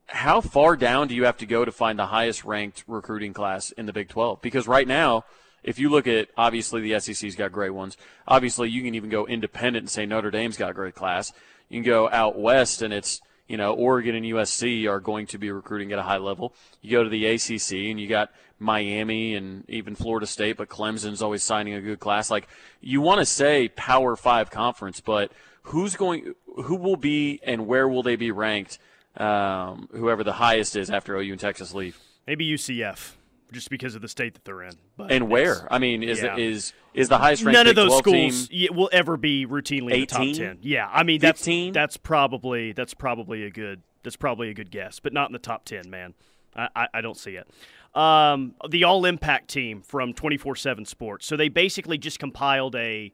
[0.08, 3.72] how far down do you have to go to find the highest ranked recruiting class
[3.72, 4.42] in the Big 12?
[4.42, 5.26] Because right now,
[5.64, 7.98] if you look at obviously the SEC's got great ones.
[8.28, 11.32] Obviously, you can even go independent and say Notre Dame's got a great class.
[11.70, 13.22] You can go out west and it's
[13.52, 16.56] you know Oregon and USC are going to be recruiting at a high level.
[16.82, 21.22] You go to the ACC and you got Miami and even Florida State, but Clemson's
[21.22, 22.32] always signing a good class.
[22.32, 22.48] Like
[22.80, 25.34] you want to say Power Five conference, but
[25.64, 26.34] who's going?
[26.64, 28.80] Who will be and where will they be ranked?
[29.18, 32.00] Um, whoever the highest is after OU and Texas leave.
[32.26, 33.16] Maybe UCF
[33.52, 34.74] just because of the state that they're in.
[34.98, 35.68] But and where?
[35.72, 36.38] I mean, is yeah.
[36.38, 39.94] is is the highest ranked None of those schools will ever be routinely 18?
[39.94, 40.58] in the top ten.
[40.62, 41.74] Yeah, I mean that's 15?
[41.74, 45.40] that's probably that's probably a good that's probably a good guess, but not in the
[45.40, 46.14] top ten, man.
[46.56, 47.48] I, I, I don't see it.
[47.96, 51.26] Um, the All Impact team from twenty four seven Sports.
[51.26, 53.12] So they basically just compiled a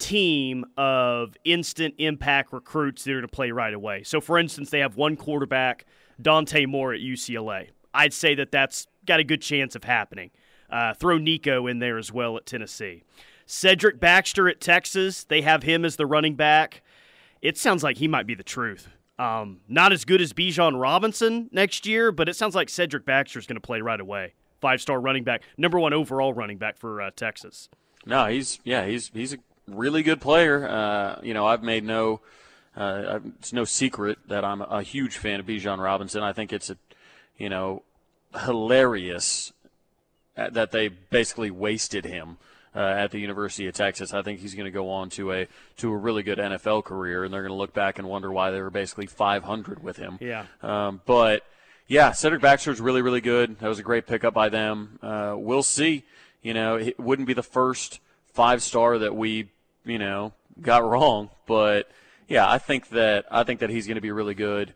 [0.00, 4.02] team of instant impact recruits that are to play right away.
[4.02, 5.84] So, for instance, they have one quarterback,
[6.20, 7.68] Dante Moore at UCLA.
[7.94, 10.30] I'd say that that's got a good chance of happening.
[10.70, 13.02] Uh, throw Nico in there as well at Tennessee.
[13.46, 16.82] Cedric Baxter at Texas, they have him as the running back.
[17.42, 18.88] It sounds like he might be the truth.
[19.18, 23.38] Um, not as good as Bijan Robinson next year, but it sounds like Cedric Baxter
[23.38, 24.34] is going to play right away.
[24.60, 27.68] Five star running back, number one overall running back for uh, Texas.
[28.06, 30.68] No, he's yeah, he's he's a really good player.
[30.68, 32.20] Uh, you know, I've made no
[32.76, 36.22] uh, it's no secret that I'm a huge fan of Bijan Robinson.
[36.22, 36.76] I think it's a
[37.36, 37.82] you know
[38.44, 39.52] hilarious
[40.36, 42.38] that they basically wasted him
[42.74, 44.14] uh, at the University of Texas.
[44.14, 47.24] I think he's going to go on to a to a really good NFL career,
[47.24, 50.18] and they're going to look back and wonder why they were basically 500 with him.
[50.20, 50.46] Yeah.
[50.62, 51.44] Um, but
[51.86, 53.58] yeah, Cedric Baxter is really really good.
[53.58, 54.98] That was a great pickup by them.
[55.02, 56.04] Uh, we'll see.
[56.42, 58.00] You know, it wouldn't be the first
[58.32, 59.50] five star that we
[59.84, 61.90] you know got wrong, but
[62.28, 64.74] yeah, I think that I think that he's going to be really good.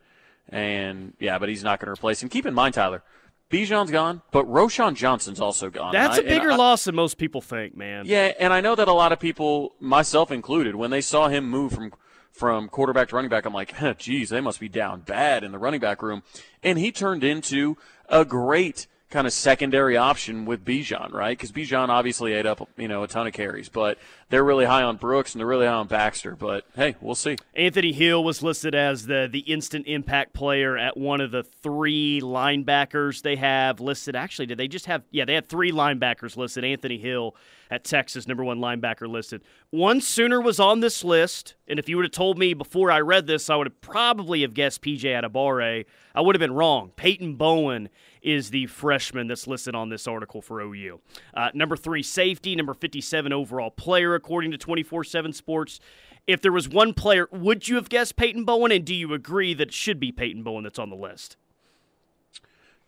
[0.50, 2.28] And yeah, but he's not going to replace him.
[2.28, 3.02] Keep in mind, Tyler,
[3.50, 5.92] Bijan's gone, but Roschon Johnson's also gone.
[5.92, 8.04] That's a bigger I, loss than most people think, man.
[8.06, 11.48] Yeah, and I know that a lot of people, myself included, when they saw him
[11.48, 11.92] move from
[12.32, 15.58] from quarterback to running back, I'm like, geez, they must be down bad in the
[15.58, 16.24] running back room.
[16.64, 17.76] And he turned into
[18.08, 21.38] a great kind of secondary option with Bijan, right?
[21.38, 23.96] Because Bijan obviously ate up, you know, a ton of carries, but
[24.28, 26.34] they're really high on Brooks and they're really high on Baxter.
[26.34, 27.36] But hey, we'll see.
[27.54, 32.20] Anthony Hill was listed as the the instant impact player at one of the three
[32.20, 34.16] linebackers they have listed.
[34.16, 35.04] Actually, did they just have?
[35.12, 36.64] Yeah, they had three linebackers listed.
[36.64, 37.36] Anthony Hill
[37.70, 39.42] at Texas, number one linebacker listed.
[39.70, 43.00] One Sooner was on this list, and if you would have told me before I
[43.00, 45.84] read this, I would have probably have guessed PJ Adebawore.
[46.14, 46.92] I would have been wrong.
[46.96, 47.88] Peyton Bowen
[48.24, 51.00] is the freshman that's listed on this article for OU.
[51.34, 52.56] Uh, number three, safety.
[52.56, 55.78] Number 57 overall player, according to 24 7 Sports.
[56.26, 58.72] If there was one player, would you have guessed Peyton Bowen?
[58.72, 61.36] And do you agree that it should be Peyton Bowen that's on the list?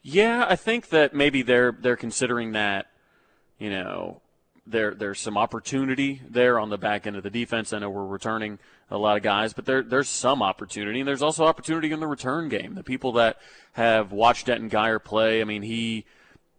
[0.01, 2.87] Yeah, I think that maybe they're they're considering that,
[3.59, 4.22] you know,
[4.67, 7.73] there there's some opportunity there on the back end of the defense.
[7.73, 8.59] I know we're returning
[8.91, 12.07] a lot of guys, but there there's some opportunity, and there's also opportunity in the
[12.07, 12.75] return game.
[12.75, 13.39] The people that
[13.73, 16.05] have watched Denton Guyer play, I mean, he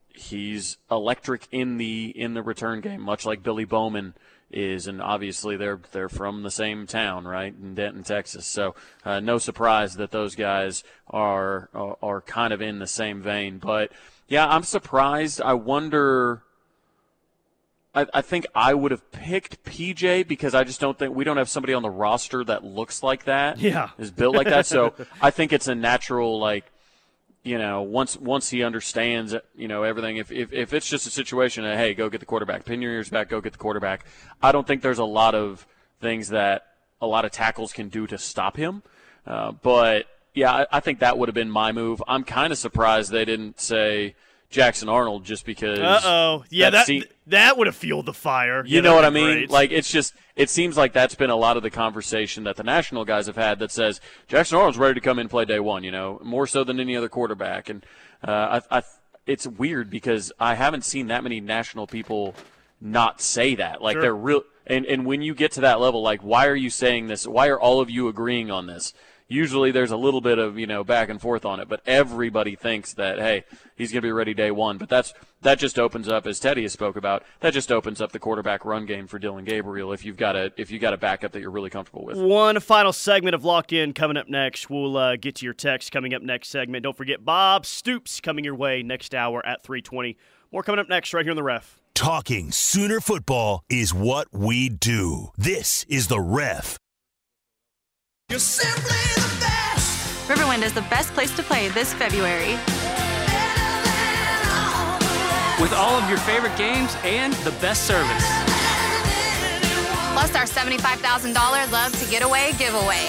[0.10, 4.14] he's electric in the in the return game, much like Billy Bowman
[4.50, 8.46] is, and obviously they're they're from the same town, right, in Denton, Texas.
[8.46, 13.22] So uh, no surprise that those guys are, are are kind of in the same
[13.22, 13.58] vein.
[13.60, 13.92] But
[14.28, 15.42] yeah, I'm surprised.
[15.42, 16.44] I wonder.
[17.98, 21.38] I, I think I would have picked PJ because I just don't think we don't
[21.38, 23.58] have somebody on the roster that looks like that.
[23.58, 24.68] Yeah, is built like that.
[24.68, 26.66] So I think it's a natural like
[27.44, 30.18] you know, once once he understands, you know, everything.
[30.18, 32.92] If, if if it's just a situation of hey, go get the quarterback, pin your
[32.92, 34.06] ears back, go get the quarterback.
[34.44, 35.66] I don't think there's a lot of
[36.00, 36.68] things that
[37.02, 38.84] a lot of tackles can do to stop him.
[39.26, 42.04] Uh, but yeah, I, I think that would have been my move.
[42.08, 44.16] I'm kind of surprised they didn't say
[44.50, 45.80] Jackson Arnold just because.
[45.80, 48.64] Uh oh, yeah, that that, that would have fueled the fire.
[48.66, 49.38] You, know what I mean?
[49.38, 49.52] Great.
[49.52, 52.64] Like it's just it seems like that's been a lot of the conversation that the
[52.64, 55.60] national guys have had that says Jackson Arnold's ready to come in and play day
[55.60, 55.84] one.
[55.84, 57.86] You know, more so than any other quarterback, and
[58.26, 58.84] uh, I, I,
[59.26, 62.34] it's weird because I haven't seen that many national people
[62.80, 63.82] not say that.
[63.82, 64.02] Like sure.
[64.02, 64.44] they're real.
[64.66, 67.28] And and when you get to that level, like why are you saying this?
[67.28, 68.94] Why are all of you agreeing on this?
[69.28, 72.56] Usually there's a little bit of you know back and forth on it, but everybody
[72.56, 73.44] thinks that hey
[73.76, 74.78] he's going to be ready day one.
[74.78, 78.12] But that's that just opens up, as Teddy has spoke about, that just opens up
[78.12, 80.98] the quarterback run game for Dillon Gabriel if you've got a if you got a
[80.98, 82.18] backup that you're really comfortable with.
[82.18, 84.70] One final segment of Locked In coming up next.
[84.70, 86.84] We'll uh, get to your text coming up next segment.
[86.84, 90.16] Don't forget Bob Stoops coming your way next hour at 3:20.
[90.52, 91.80] More coming up next right here on the Ref.
[91.94, 95.32] Talking Sooner football is what we do.
[95.36, 96.78] This is the Ref.
[98.30, 100.28] You're simply the best.
[100.28, 102.56] Riverwind is the best place to play this February.
[105.62, 108.28] With all of your favorite games and the best service.
[110.12, 113.06] Plus our $75,000 Love to Get Away giveaway.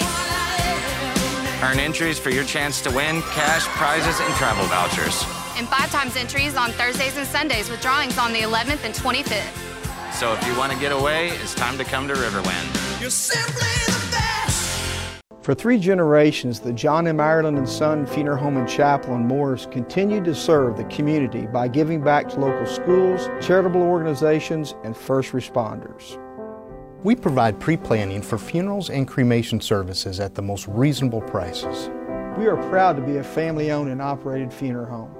[1.63, 5.25] Earn entries for your chance to win cash, prizes, and travel vouchers.
[5.57, 10.13] And five times entries on Thursdays and Sundays with drawings on the 11th and 25th.
[10.13, 13.01] So if you want to get away, it's time to come to Riverwind.
[13.01, 13.88] You're simply the best.
[15.41, 17.21] For three generations, the John M.
[17.21, 21.69] Ireland and Son Funeral Home and Chapel in Morris continued to serve the community by
[21.69, 26.21] giving back to local schools, charitable organizations, and first responders.
[27.03, 31.89] We provide pre planning for funerals and cremation services at the most reasonable prices.
[32.37, 35.15] We are proud to be a family owned and operated funeral home.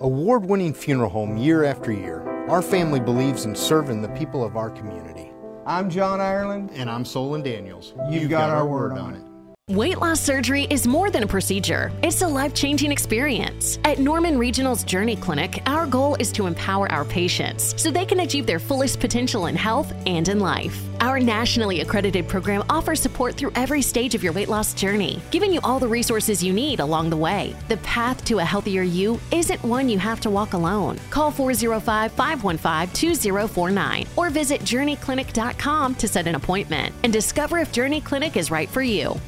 [0.00, 4.58] Award winning funeral home year after year, our family believes in serving the people of
[4.58, 5.32] our community.
[5.64, 6.70] I'm John Ireland.
[6.74, 7.94] And I'm Solon Daniels.
[8.10, 9.22] You've, You've got, got, our word on it.
[9.70, 13.78] Weight loss surgery is more than a procedure, it's a life changing experience.
[13.84, 18.20] At Norman Regional's Journey Clinic, our goal is to empower our patients so they can
[18.20, 20.78] achieve their fullest potential in health and in life.
[21.00, 25.50] Our nationally accredited program offers support through every stage of your weight loss journey, giving
[25.50, 27.56] you all the resources you need along the way.
[27.68, 31.00] The path to a healthier you isn't one you have to walk alone.
[31.08, 38.02] Call 405 515 2049 or visit journeyclinic.com to set an appointment and discover if Journey
[38.02, 39.18] Clinic is right for you.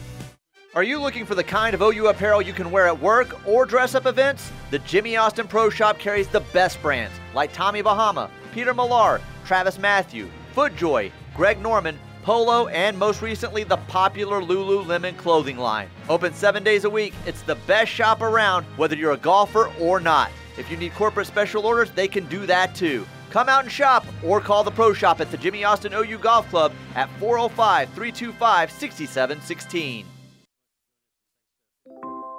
[0.76, 3.64] Are you looking for the kind of OU apparel you can wear at work or
[3.64, 4.52] dress up events?
[4.70, 9.78] The Jimmy Austin Pro Shop carries the best brands like Tommy Bahama, Peter Millar, Travis
[9.78, 15.88] Mathew, FootJoy, Greg Norman, Polo, and most recently the popular Lululemon clothing line.
[16.10, 19.98] Open seven days a week, it's the best shop around, whether you're a golfer or
[19.98, 20.30] not.
[20.58, 23.06] If you need corporate special orders, they can do that too.
[23.30, 26.46] Come out and shop or call the Pro Shop at the Jimmy Austin OU Golf
[26.50, 30.15] Club at 405 325 6716.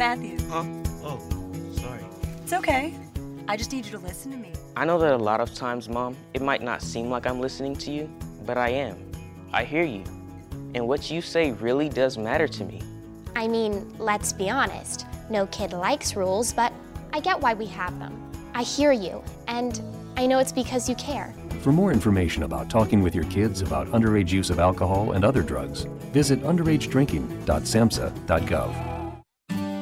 [0.00, 0.36] Matthew.
[0.48, 0.64] Huh?
[1.04, 1.20] Oh,
[1.76, 2.00] sorry.
[2.42, 2.94] It's okay.
[3.46, 4.50] I just need you to listen to me.
[4.74, 7.76] I know that a lot of times, Mom, it might not seem like I'm listening
[7.76, 8.08] to you,
[8.46, 8.96] but I am.
[9.52, 10.02] I hear you.
[10.74, 12.80] And what you say really does matter to me.
[13.36, 15.04] I mean, let's be honest.
[15.28, 16.72] No kid likes rules, but
[17.12, 18.18] I get why we have them.
[18.54, 19.82] I hear you, and
[20.16, 21.34] I know it's because you care.
[21.60, 25.42] For more information about talking with your kids about underage use of alcohol and other
[25.42, 28.89] drugs, visit underagedrinking.samhsa.gov.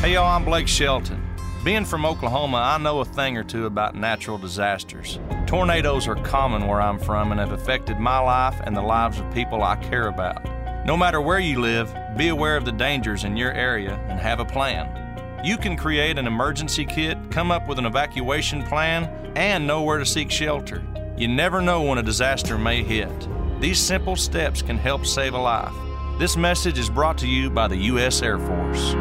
[0.00, 1.20] Hey y'all, I'm Blake Shelton.
[1.64, 5.18] Being from Oklahoma, I know a thing or two about natural disasters.
[5.46, 9.32] Tornadoes are common where I'm from and have affected my life and the lives of
[9.32, 10.44] people I care about.
[10.86, 14.38] No matter where you live, be aware of the dangers in your area and have
[14.38, 15.42] a plan.
[15.44, 19.98] You can create an emergency kit, come up with an evacuation plan, and know where
[19.98, 20.84] to seek shelter.
[21.16, 23.28] You never know when a disaster may hit.
[23.60, 25.74] These simple steps can help save a life.
[26.18, 28.22] This message is brought to you by the U.S.
[28.22, 28.94] Air Force.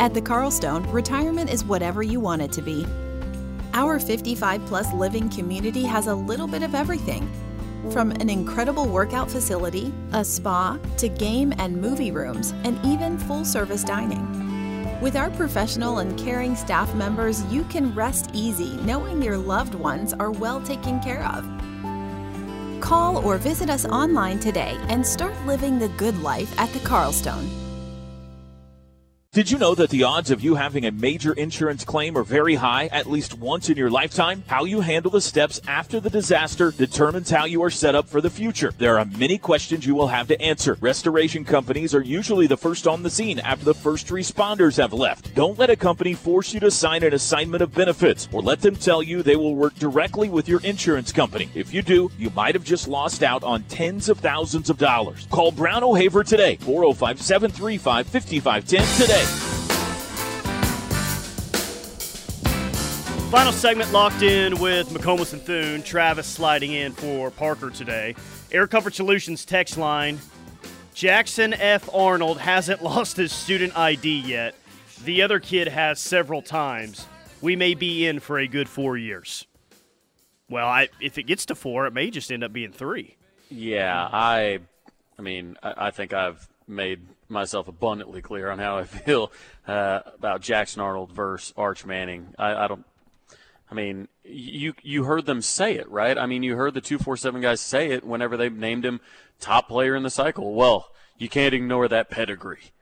[0.00, 2.86] At the Carlstone, retirement is whatever you want it to be.
[3.74, 7.28] Our 55 plus living community has a little bit of everything
[7.90, 13.44] from an incredible workout facility, a spa, to game and movie rooms, and even full
[13.44, 15.00] service dining.
[15.00, 20.12] With our professional and caring staff members, you can rest easy knowing your loved ones
[20.12, 21.44] are well taken care of.
[22.80, 27.67] Call or visit us online today and start living the good life at the Carlstone.
[29.32, 32.54] Did you know that the odds of you having a major insurance claim are very
[32.54, 34.42] high at least once in your lifetime?
[34.46, 38.22] How you handle the steps after the disaster determines how you are set up for
[38.22, 38.72] the future.
[38.78, 40.78] There are many questions you will have to answer.
[40.80, 45.34] Restoration companies are usually the first on the scene after the first responders have left.
[45.34, 48.76] Don't let a company force you to sign an assignment of benefits or let them
[48.76, 51.50] tell you they will work directly with your insurance company.
[51.54, 55.28] If you do, you might have just lost out on tens of thousands of dollars.
[55.30, 59.17] Call Brown O'Haver today, 405 735 5510 today.
[63.30, 65.82] Final segment locked in with McComas and Thune.
[65.82, 68.14] Travis sliding in for Parker today.
[68.50, 70.18] Air Comfort Solutions text line.
[70.94, 71.88] Jackson F.
[71.94, 74.54] Arnold hasn't lost his student ID yet.
[75.04, 77.06] The other kid has several times.
[77.42, 79.46] We may be in for a good four years.
[80.48, 83.16] Well, I, if it gets to four, it may just end up being three.
[83.50, 84.60] Yeah, I,
[85.18, 89.32] I mean, I, I think I've made myself abundantly clear on how I feel
[89.66, 92.34] uh, about Jackson Arnold versus Arch Manning.
[92.38, 92.84] I, I don't
[93.70, 96.16] I mean, you you heard them say it, right?
[96.16, 99.00] I mean, you heard the 247 guys say it whenever they named him
[99.40, 100.54] top player in the cycle.
[100.54, 102.72] Well, you can't ignore that pedigree.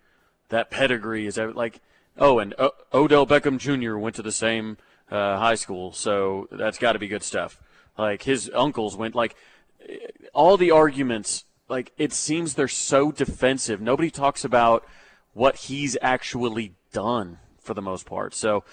[0.48, 1.80] That pedigree is like,
[2.16, 3.96] oh, and o- Odell Beckham Jr.
[3.96, 4.76] went to the same
[5.10, 7.60] uh, high school, so that's got to be good stuff.
[7.98, 9.34] Like his uncles went like
[10.32, 11.44] all the arguments.
[11.68, 13.80] Like it seems they're so defensive.
[13.80, 14.86] Nobody talks about
[15.32, 18.34] what he's actually done for the most part.
[18.34, 18.64] So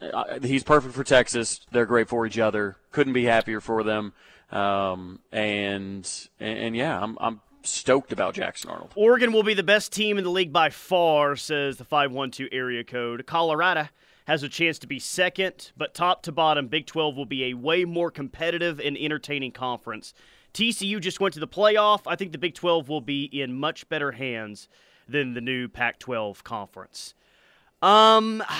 [0.00, 1.60] uh, he's perfect for Texas.
[1.72, 2.76] They're great for each other.
[2.92, 4.12] Couldn't be happier for them.
[4.50, 6.08] Um, and,
[6.40, 8.92] and, and yeah, I'm I'm stoked about Jackson Arnold.
[8.94, 12.84] Oregon will be the best team in the league by far, says the 512 area
[12.84, 13.26] code.
[13.26, 13.88] Colorado
[14.26, 17.54] has a chance to be second, but top to bottom, Big 12 will be a
[17.54, 20.14] way more competitive and entertaining conference.
[20.54, 22.02] TCU just went to the playoff.
[22.06, 24.68] I think the Big 12 will be in much better hands
[25.08, 27.14] than the new Pac 12 conference.
[27.82, 28.42] Um.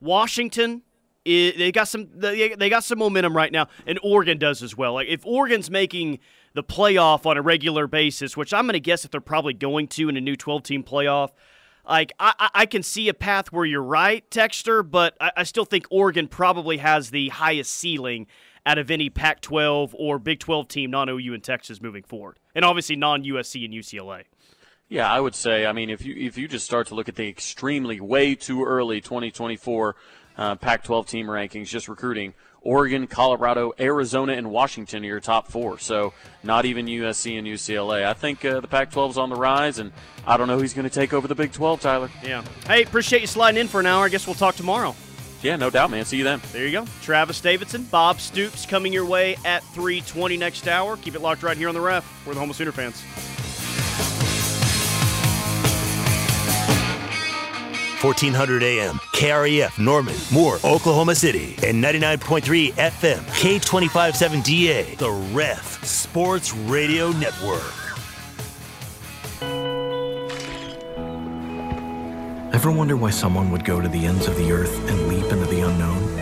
[0.00, 0.82] Washington
[1.24, 4.94] they got some they got some momentum right now and Oregon does as well.
[4.94, 6.18] Like if Oregon's making
[6.52, 9.88] the playoff on a regular basis, which I'm going to guess that they're probably going
[9.88, 11.30] to in a new 12 team playoff,
[11.88, 15.64] like I, I can see a path where you're right, Texter, but I, I still
[15.64, 18.26] think Oregon probably has the highest ceiling
[18.66, 22.38] out of any Pac 12 or Big 12 team, non OU and Texas moving forward.
[22.54, 24.24] And obviously non USC and UCLA.
[24.88, 25.66] Yeah, I would say.
[25.66, 28.64] I mean, if you if you just start to look at the extremely way too
[28.64, 29.96] early 2024
[30.36, 35.78] uh, Pac-12 team rankings, just recruiting, Oregon, Colorado, Arizona, and Washington are your top four.
[35.78, 36.12] So
[36.42, 38.04] not even USC and UCLA.
[38.04, 39.92] I think uh, the Pac-12 is on the rise, and
[40.26, 41.80] I don't know who's going to take over the Big 12.
[41.80, 42.10] Tyler.
[42.22, 42.42] Yeah.
[42.66, 44.04] Hey, appreciate you sliding in for an hour.
[44.04, 44.94] I guess we'll talk tomorrow.
[45.44, 46.06] Yeah, no doubt, man.
[46.06, 46.40] See you then.
[46.52, 46.86] There you go.
[47.02, 50.96] Travis Davidson, Bob Stoops coming your way at 3:20 next hour.
[50.96, 52.26] Keep it locked right here on the Ref.
[52.26, 53.02] We're the Home of Sooner fans.
[58.02, 64.94] 1400 AM, KREF, Norman, Moore, Oklahoma City, and 99.3 FM, K twenty five seven DA,
[64.96, 67.83] the Ref Sports Radio Network.
[72.54, 75.44] Ever wonder why someone would go to the ends of the earth and leap into
[75.46, 76.14] the unknown?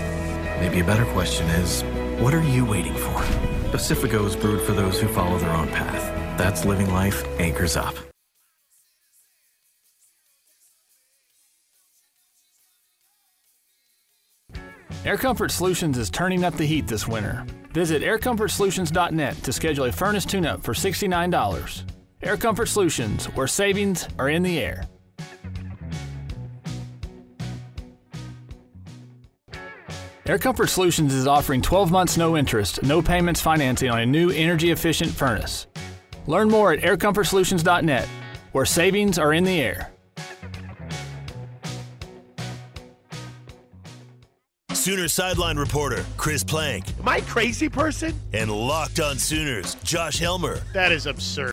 [0.60, 1.82] Maybe a better question is
[2.22, 3.22] what are you waiting for?
[3.70, 6.00] Pacifico is brewed for those who follow their own path.
[6.38, 7.94] That's living life, anchors up.
[15.04, 17.44] Air Comfort Solutions is turning up the heat this winter.
[17.74, 21.82] Visit aircomfortsolutions.net to schedule a furnace tune up for $69.
[22.22, 24.86] Air Comfort Solutions, where savings are in the air.
[30.24, 34.30] Air Comfort Solutions is offering 12 months no interest, no payments financing on a new
[34.30, 35.66] energy efficient furnace.
[36.28, 38.08] Learn more at aircomfortsolutions.net,
[38.52, 39.90] where savings are in the air.
[44.72, 46.84] Sooner sideline reporter Chris Plank.
[47.00, 48.14] Am I crazy person?
[48.32, 50.60] And locked on Sooners, Josh Helmer.
[50.72, 51.50] That is absurd.